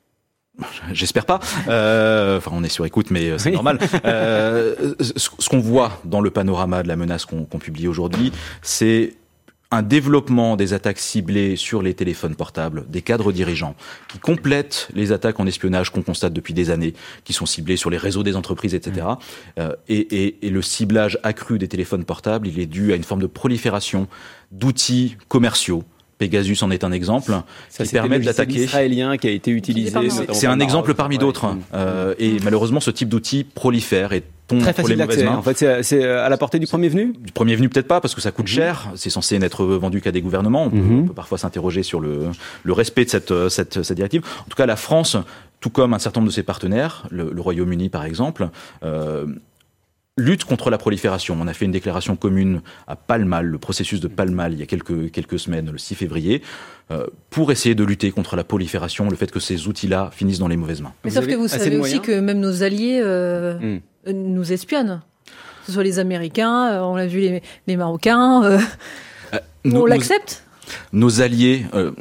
J'espère 0.91 1.25
pas. 1.25 1.39
Euh, 1.67 2.37
enfin, 2.37 2.51
on 2.53 2.63
est 2.63 2.69
sur 2.69 2.85
écoute, 2.85 3.09
mais 3.09 3.29
euh, 3.29 3.37
c'est 3.37 3.51
normal. 3.51 3.79
Euh, 4.05 4.95
ce, 4.99 5.49
qu'on 5.49 5.59
voit 5.59 6.01
dans 6.03 6.19
le 6.19 6.29
panorama 6.29 6.83
de 6.83 6.87
la 6.87 6.95
menace 6.95 7.25
qu'on 7.25 7.45
publie 7.45 7.87
aujourd'hui, 7.87 8.31
c'est 8.61 9.13
un 9.73 9.81
développement 9.81 10.55
des 10.55 10.73
attaques 10.73 10.99
ciblées 10.99 11.55
sur 11.55 11.81
les 11.81 11.95
téléphones 11.95 12.35
portables 12.35 12.85
des 12.89 13.01
cadres 13.01 13.31
dirigeants 13.31 13.75
qui 14.07 14.19
complètent 14.19 14.87
les 14.93 15.11
attaques 15.11 15.39
en 15.39 15.47
espionnage 15.47 15.89
qu'on 15.89 16.03
constate 16.03 16.31
depuis 16.31 16.53
des 16.53 16.69
années, 16.69 16.93
qui 17.23 17.33
sont 17.33 17.47
ciblées 17.47 17.75
sur 17.75 17.89
les 17.89 17.97
réseaux 17.97 18.21
des 18.21 18.35
entreprises, 18.35 18.75
etc. 18.75 19.07
Mmh. 19.07 19.59
Euh, 19.59 19.75
et, 19.89 20.25
et, 20.25 20.45
et, 20.45 20.49
le 20.51 20.61
ciblage 20.61 21.17
accru 21.23 21.57
des 21.57 21.67
téléphones 21.67 22.05
portables, 22.05 22.47
il 22.47 22.59
est 22.59 22.67
dû 22.67 22.93
à 22.93 22.95
une 22.95 23.03
forme 23.03 23.21
de 23.21 23.27
prolifération 23.27 24.07
d'outils 24.51 25.17
commerciaux 25.27 25.83
Pegasus 26.23 26.63
en 26.63 26.71
est 26.71 26.83
un 26.83 26.91
exemple 26.91 27.33
Ça, 27.69 27.83
qui 27.83 27.91
permet 27.91 28.19
d'attaquer. 28.19 28.63
israélien 28.63 29.17
qui 29.17 29.27
a 29.27 29.31
été 29.31 29.51
utilisé. 29.51 29.91
C'est 30.31 30.47
un 30.47 30.59
exemple 30.59 30.93
parmi 30.93 31.17
d'autres. 31.17 31.55
Euh, 31.73 32.15
et 32.17 32.37
malheureusement, 32.43 32.79
ce 32.79 32.91
type 32.91 33.09
d'outil 33.09 33.43
prolifère 33.43 34.13
et 34.13 34.23
tombe 34.47 34.61
Très 34.61 34.73
facile 34.73 34.97
d'accès. 34.97 35.27
En 35.27 35.41
fait, 35.41 35.83
c'est 35.83 36.03
à 36.03 36.29
la 36.29 36.37
portée 36.37 36.59
du 36.59 36.67
premier 36.67 36.89
venu. 36.89 37.13
Du 37.19 37.33
premier 37.33 37.55
venu, 37.55 37.69
peut-être 37.69 37.87
pas, 37.87 37.99
parce 37.99 38.15
que 38.15 38.21
ça 38.21 38.31
coûte 38.31 38.45
mhm. 38.45 38.55
cher. 38.55 38.89
C'est 38.95 39.09
censé 39.09 39.37
n'être 39.37 39.65
vendu 39.65 40.01
qu'à 40.01 40.11
des 40.11 40.21
gouvernements. 40.21 40.69
On, 40.71 40.75
mhm. 40.75 41.07
peut, 41.07 41.13
parfois 41.13 41.37
s'interroger 41.37 41.83
sur 41.83 41.99
le, 41.99 42.27
le 42.63 42.73
respect 42.73 43.05
de 43.05 43.09
cette, 43.09 43.49
cette, 43.49 43.83
cette, 43.83 43.95
directive. 43.95 44.21
En 44.41 44.49
tout 44.49 44.55
cas, 44.55 44.65
la 44.65 44.77
France, 44.77 45.17
tout 45.59 45.69
comme 45.69 45.93
un 45.93 45.99
certain 45.99 46.21
nombre 46.21 46.31
de 46.31 46.35
ses 46.35 46.43
partenaires, 46.43 47.05
le, 47.09 47.31
le 47.33 47.41
Royaume-Uni 47.41 47.89
par 47.89 48.05
exemple, 48.05 48.49
euh, 48.83 49.25
lutte 50.17 50.43
contre 50.43 50.69
la 50.69 50.77
prolifération. 50.77 51.37
On 51.39 51.47
a 51.47 51.53
fait 51.53 51.65
une 51.65 51.71
déclaration 51.71 52.15
commune 52.15 52.61
à 52.87 52.95
Palmal, 52.95 53.45
le 53.45 53.57
processus 53.57 53.99
de 53.99 54.07
Palmal, 54.07 54.53
il 54.53 54.59
y 54.59 54.63
a 54.63 54.65
quelques, 54.65 55.11
quelques 55.11 55.39
semaines, 55.39 55.71
le 55.71 55.77
6 55.77 55.95
février, 55.95 56.41
euh, 56.91 57.07
pour 57.29 57.51
essayer 57.51 57.75
de 57.75 57.83
lutter 57.83 58.11
contre 58.11 58.35
la 58.35 58.43
prolifération, 58.43 59.09
le 59.09 59.15
fait 59.15 59.31
que 59.31 59.39
ces 59.39 59.67
outils-là 59.67 60.11
finissent 60.13 60.39
dans 60.39 60.47
les 60.47 60.57
mauvaises 60.57 60.81
mains. 60.81 60.93
Mais 61.03 61.09
sauf 61.09 61.25
que 61.25 61.35
vous 61.35 61.47
savez 61.47 61.77
aussi 61.77 61.99
que 61.99 62.19
même 62.19 62.39
nos 62.39 62.63
alliés 62.63 62.99
euh, 63.01 63.57
hmm. 63.59 64.11
nous 64.11 64.51
espionnent. 64.51 65.01
Que 65.25 65.67
ce 65.67 65.71
soit 65.73 65.83
les 65.83 65.99
Américains, 65.99 66.73
euh, 66.73 66.81
on 66.81 66.95
l'a 66.95 67.07
vu 67.07 67.19
les, 67.19 67.41
les 67.67 67.77
Marocains. 67.77 68.59
on 69.65 69.85
l'accepte 69.85 70.42
nos 70.91 71.21
alliés, 71.21 71.65
euh, 71.73 71.91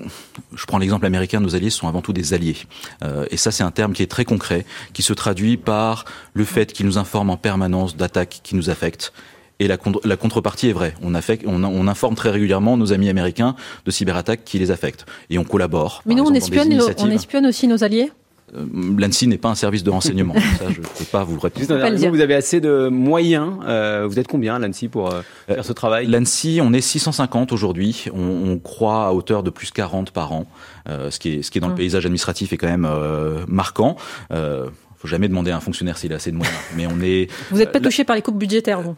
je 0.55 0.65
prends 0.67 0.79
l'exemple 0.79 1.07
américain, 1.07 1.41
nos 1.41 1.55
alliés 1.55 1.71
sont 1.71 1.89
avant 1.89 2.03
tout 2.03 2.13
des 2.13 2.35
alliés. 2.35 2.57
Euh, 3.03 3.27
et 3.31 3.37
ça, 3.37 3.51
c'est 3.51 3.63
un 3.63 3.71
terme 3.71 3.93
qui 3.93 4.03
est 4.03 4.11
très 4.11 4.25
concret, 4.25 4.65
qui 4.93 5.03
se 5.03 5.13
traduit 5.13 5.57
par 5.57 6.05
le 6.35 6.45
fait 6.45 6.73
qu'ils 6.73 6.87
nous 6.87 6.99
informent 6.99 7.31
en 7.31 7.37
permanence 7.37 7.97
d'attaques 7.97 8.41
qui 8.43 8.57
nous 8.57 8.71
affectent 8.71 9.13
Et 9.61 9.69
la, 9.69 9.77
la, 10.05 10.17
contrepartie 10.17 10.69
est 10.69 10.73
vraie. 10.73 10.95
On, 11.03 11.15
affecte, 11.15 11.45
on, 11.47 11.63
on, 11.63 11.87
informe 11.87 12.15
très 12.15 12.31
régulièrement 12.31 12.77
nos 12.77 12.93
amis 12.93 13.09
américains 13.09 13.55
de 13.85 13.91
cyberattaques 13.91 14.45
qui 14.45 14.59
les 14.59 14.71
affectent. 14.71 15.07
Et 15.31 15.39
on 15.39 15.45
collabore. 15.45 16.03
Mais 16.07 16.15
nous, 16.15 16.25
on, 16.25 16.35
espionne, 16.35 16.81
on 16.99 17.11
espionne 17.11 17.47
aussi 17.47 17.69
nos 17.69 17.85
alliés? 17.85 18.11
L'ANSI 18.53 19.29
n'est 19.29 19.39
pas 19.39 19.49
un 19.49 19.55
service 19.55 19.83
de 19.83 19.91
renseignement. 19.91 20.35
ça, 20.59 20.67
je 20.71 20.81
ne 20.81 20.85
peux 20.85 21.05
pas 21.11 21.25
vous 21.25 21.39
répondre. 21.39 21.67
Vous, 21.67 22.11
vous 22.11 22.21
avez 22.21 22.35
assez 22.35 22.61
de 22.61 22.89
moyens. 22.89 23.55
Euh, 23.67 24.07
vous 24.07 24.19
êtes 24.19 24.29
combien, 24.29 24.59
l'ANSI, 24.59 24.89
pour 24.89 25.11
euh, 25.11 25.23
faire 25.47 25.65
ce 25.65 25.73
travail? 25.73 26.07
L'ANSI, 26.07 26.61
on 26.63 26.73
est 26.73 26.83
650 26.83 27.53
aujourd'hui. 27.53 28.07
On, 28.13 28.51
on, 28.51 28.59
croit 28.59 29.07
à 29.07 29.13
hauteur 29.13 29.43
de 29.43 29.51
plus 29.51 29.71
40 29.71 30.11
par 30.11 30.33
an, 30.33 30.47
euh, 30.89 31.11
ce, 31.11 31.19
qui 31.19 31.31
est, 31.31 31.43
ce 31.43 31.51
qui 31.51 31.59
est 31.59 31.61
dans 31.61 31.69
le 31.69 31.75
mmh. 31.75 31.77
paysage 31.77 32.05
administratif 32.05 32.53
est 32.53 32.57
quand 32.59 32.69
même 32.69 32.87
euh, 32.89 33.45
marquant. 33.49 33.97
Euh, 34.33 34.69
faut 34.99 35.09
jamais 35.09 35.29
demander 35.29 35.51
à 35.51 35.57
un 35.57 35.61
fonctionnaire 35.61 35.99
s'il 35.99 36.13
a 36.13 36.17
assez 36.17 36.31
de 36.31 36.37
moyens. 36.37 36.57
Mais 36.77 36.87
on 36.87 37.01
est. 37.01 37.29
Vous 37.51 37.59
n'êtes 37.59 37.73
pas 37.73 37.81
touché 37.81 38.05
par 38.05 38.15
les 38.15 38.23
coupes 38.23 38.39
budgétaires, 38.39 38.83
vous? 38.83 38.97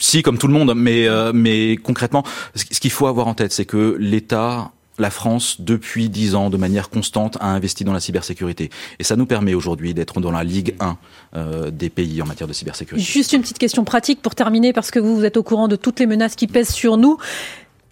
Si, 0.00 0.22
comme 0.22 0.38
tout 0.38 0.46
le 0.46 0.54
monde, 0.54 0.72
mais 0.74 1.06
mais 1.32 1.76
concrètement, 1.76 2.24
ce 2.54 2.80
qu'il 2.80 2.90
faut 2.90 3.06
avoir 3.06 3.28
en 3.28 3.34
tête, 3.34 3.52
c'est 3.52 3.66
que 3.66 3.96
l'État 4.00 4.72
la 4.98 5.10
France, 5.10 5.60
depuis 5.60 6.08
dix 6.08 6.34
ans, 6.34 6.50
de 6.50 6.56
manière 6.56 6.90
constante, 6.90 7.36
a 7.40 7.48
investi 7.48 7.84
dans 7.84 7.92
la 7.92 8.00
cybersécurité. 8.00 8.70
Et 8.98 9.04
ça 9.04 9.16
nous 9.16 9.26
permet 9.26 9.54
aujourd'hui 9.54 9.94
d'être 9.94 10.20
dans 10.20 10.30
la 10.30 10.44
Ligue 10.44 10.74
1 10.80 10.96
euh, 11.36 11.70
des 11.70 11.90
pays 11.90 12.22
en 12.22 12.26
matière 12.26 12.48
de 12.48 12.52
cybersécurité. 12.52 13.04
Juste 13.04 13.32
une 13.32 13.42
petite 13.42 13.58
question 13.58 13.84
pratique 13.84 14.22
pour 14.22 14.34
terminer, 14.34 14.72
parce 14.72 14.90
que 14.90 14.98
vous, 14.98 15.24
êtes 15.24 15.36
au 15.36 15.42
courant 15.42 15.68
de 15.68 15.76
toutes 15.76 16.00
les 16.00 16.06
menaces 16.06 16.36
qui 16.36 16.46
pèsent 16.46 16.72
sur 16.72 16.96
nous. 16.96 17.18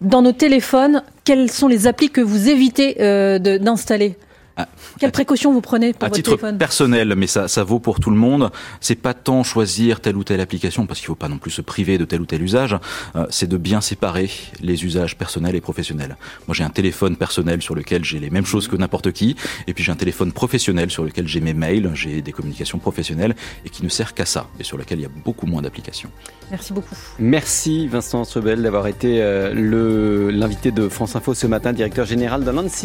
Dans 0.01 0.21
nos 0.21 0.33
téléphones, 0.33 1.03
quelles 1.23 1.51
sont 1.51 1.67
les 1.67 1.87
applis 1.87 2.09
que 2.09 2.21
vous 2.21 2.49
évitez 2.49 3.01
euh, 3.01 3.39
d'installer? 3.39 4.17
Ah, 4.57 4.67
Quelles 4.99 5.11
précautions 5.11 5.51
vous 5.51 5.61
prenez 5.61 5.93
pour 5.93 6.03
à 6.03 6.07
votre 6.07 6.15
titre 6.15 6.31
téléphone? 6.31 6.57
personnel, 6.57 7.13
mais 7.15 7.27
ça, 7.27 7.47
ça 7.47 7.63
vaut 7.63 7.79
pour 7.79 7.99
tout 7.99 8.09
le 8.09 8.15
monde. 8.17 8.51
C'est 8.81 8.95
pas 8.95 9.13
tant 9.13 9.43
choisir 9.43 9.99
telle 9.99 10.15
ou 10.17 10.23
telle 10.23 10.41
application, 10.41 10.85
parce 10.85 10.99
qu'il 10.99 11.07
faut 11.07 11.15
pas 11.15 11.27
non 11.29 11.37
plus 11.37 11.51
se 11.51 11.61
priver 11.61 11.97
de 11.97 12.05
tel 12.05 12.21
ou 12.21 12.25
tel 12.25 12.41
usage. 12.41 12.77
Euh, 13.15 13.25
c'est 13.29 13.47
de 13.47 13.57
bien 13.57 13.81
séparer 13.81 14.29
les 14.61 14.85
usages 14.85 15.17
personnels 15.17 15.55
et 15.55 15.61
professionnels. 15.61 16.15
Moi, 16.47 16.55
j'ai 16.55 16.63
un 16.63 16.69
téléphone 16.69 17.15
personnel 17.17 17.61
sur 17.61 17.75
lequel 17.75 18.03
j'ai 18.03 18.19
les 18.19 18.29
mêmes 18.29 18.45
choses 18.45 18.67
que 18.67 18.75
n'importe 18.75 19.11
qui, 19.11 19.35
et 19.67 19.73
puis 19.73 19.83
j'ai 19.83 19.91
un 19.91 19.95
téléphone 19.95 20.31
professionnel 20.31 20.89
sur 20.89 21.03
lequel 21.03 21.27
j'ai 21.27 21.41
mes 21.41 21.53
mails, 21.53 21.91
j'ai 21.93 22.21
des 22.21 22.31
communications 22.31 22.79
professionnelles 22.79 23.35
et 23.65 23.69
qui 23.69 23.83
ne 23.83 23.89
sert 23.89 24.13
qu'à 24.13 24.25
ça, 24.25 24.47
et 24.59 24.63
sur 24.63 24.77
lequel 24.77 24.99
il 24.99 25.03
y 25.03 25.05
a 25.05 25.11
beaucoup 25.23 25.47
moins 25.47 25.61
d'applications. 25.61 26.09
Merci 26.51 26.73
beaucoup. 26.73 26.95
Merci 27.19 27.87
Vincent 27.87 28.23
Trebel 28.23 28.61
d'avoir 28.61 28.87
été 28.87 29.21
euh, 29.21 29.53
le 29.53 30.29
l'invité 30.29 30.71
de 30.71 30.87
France 30.89 31.15
Info 31.15 31.33
ce 31.33 31.47
matin, 31.47 31.73
directeur 31.73 32.05
général 32.05 32.43
de 32.43 32.51
l'ANSI. 32.51 32.75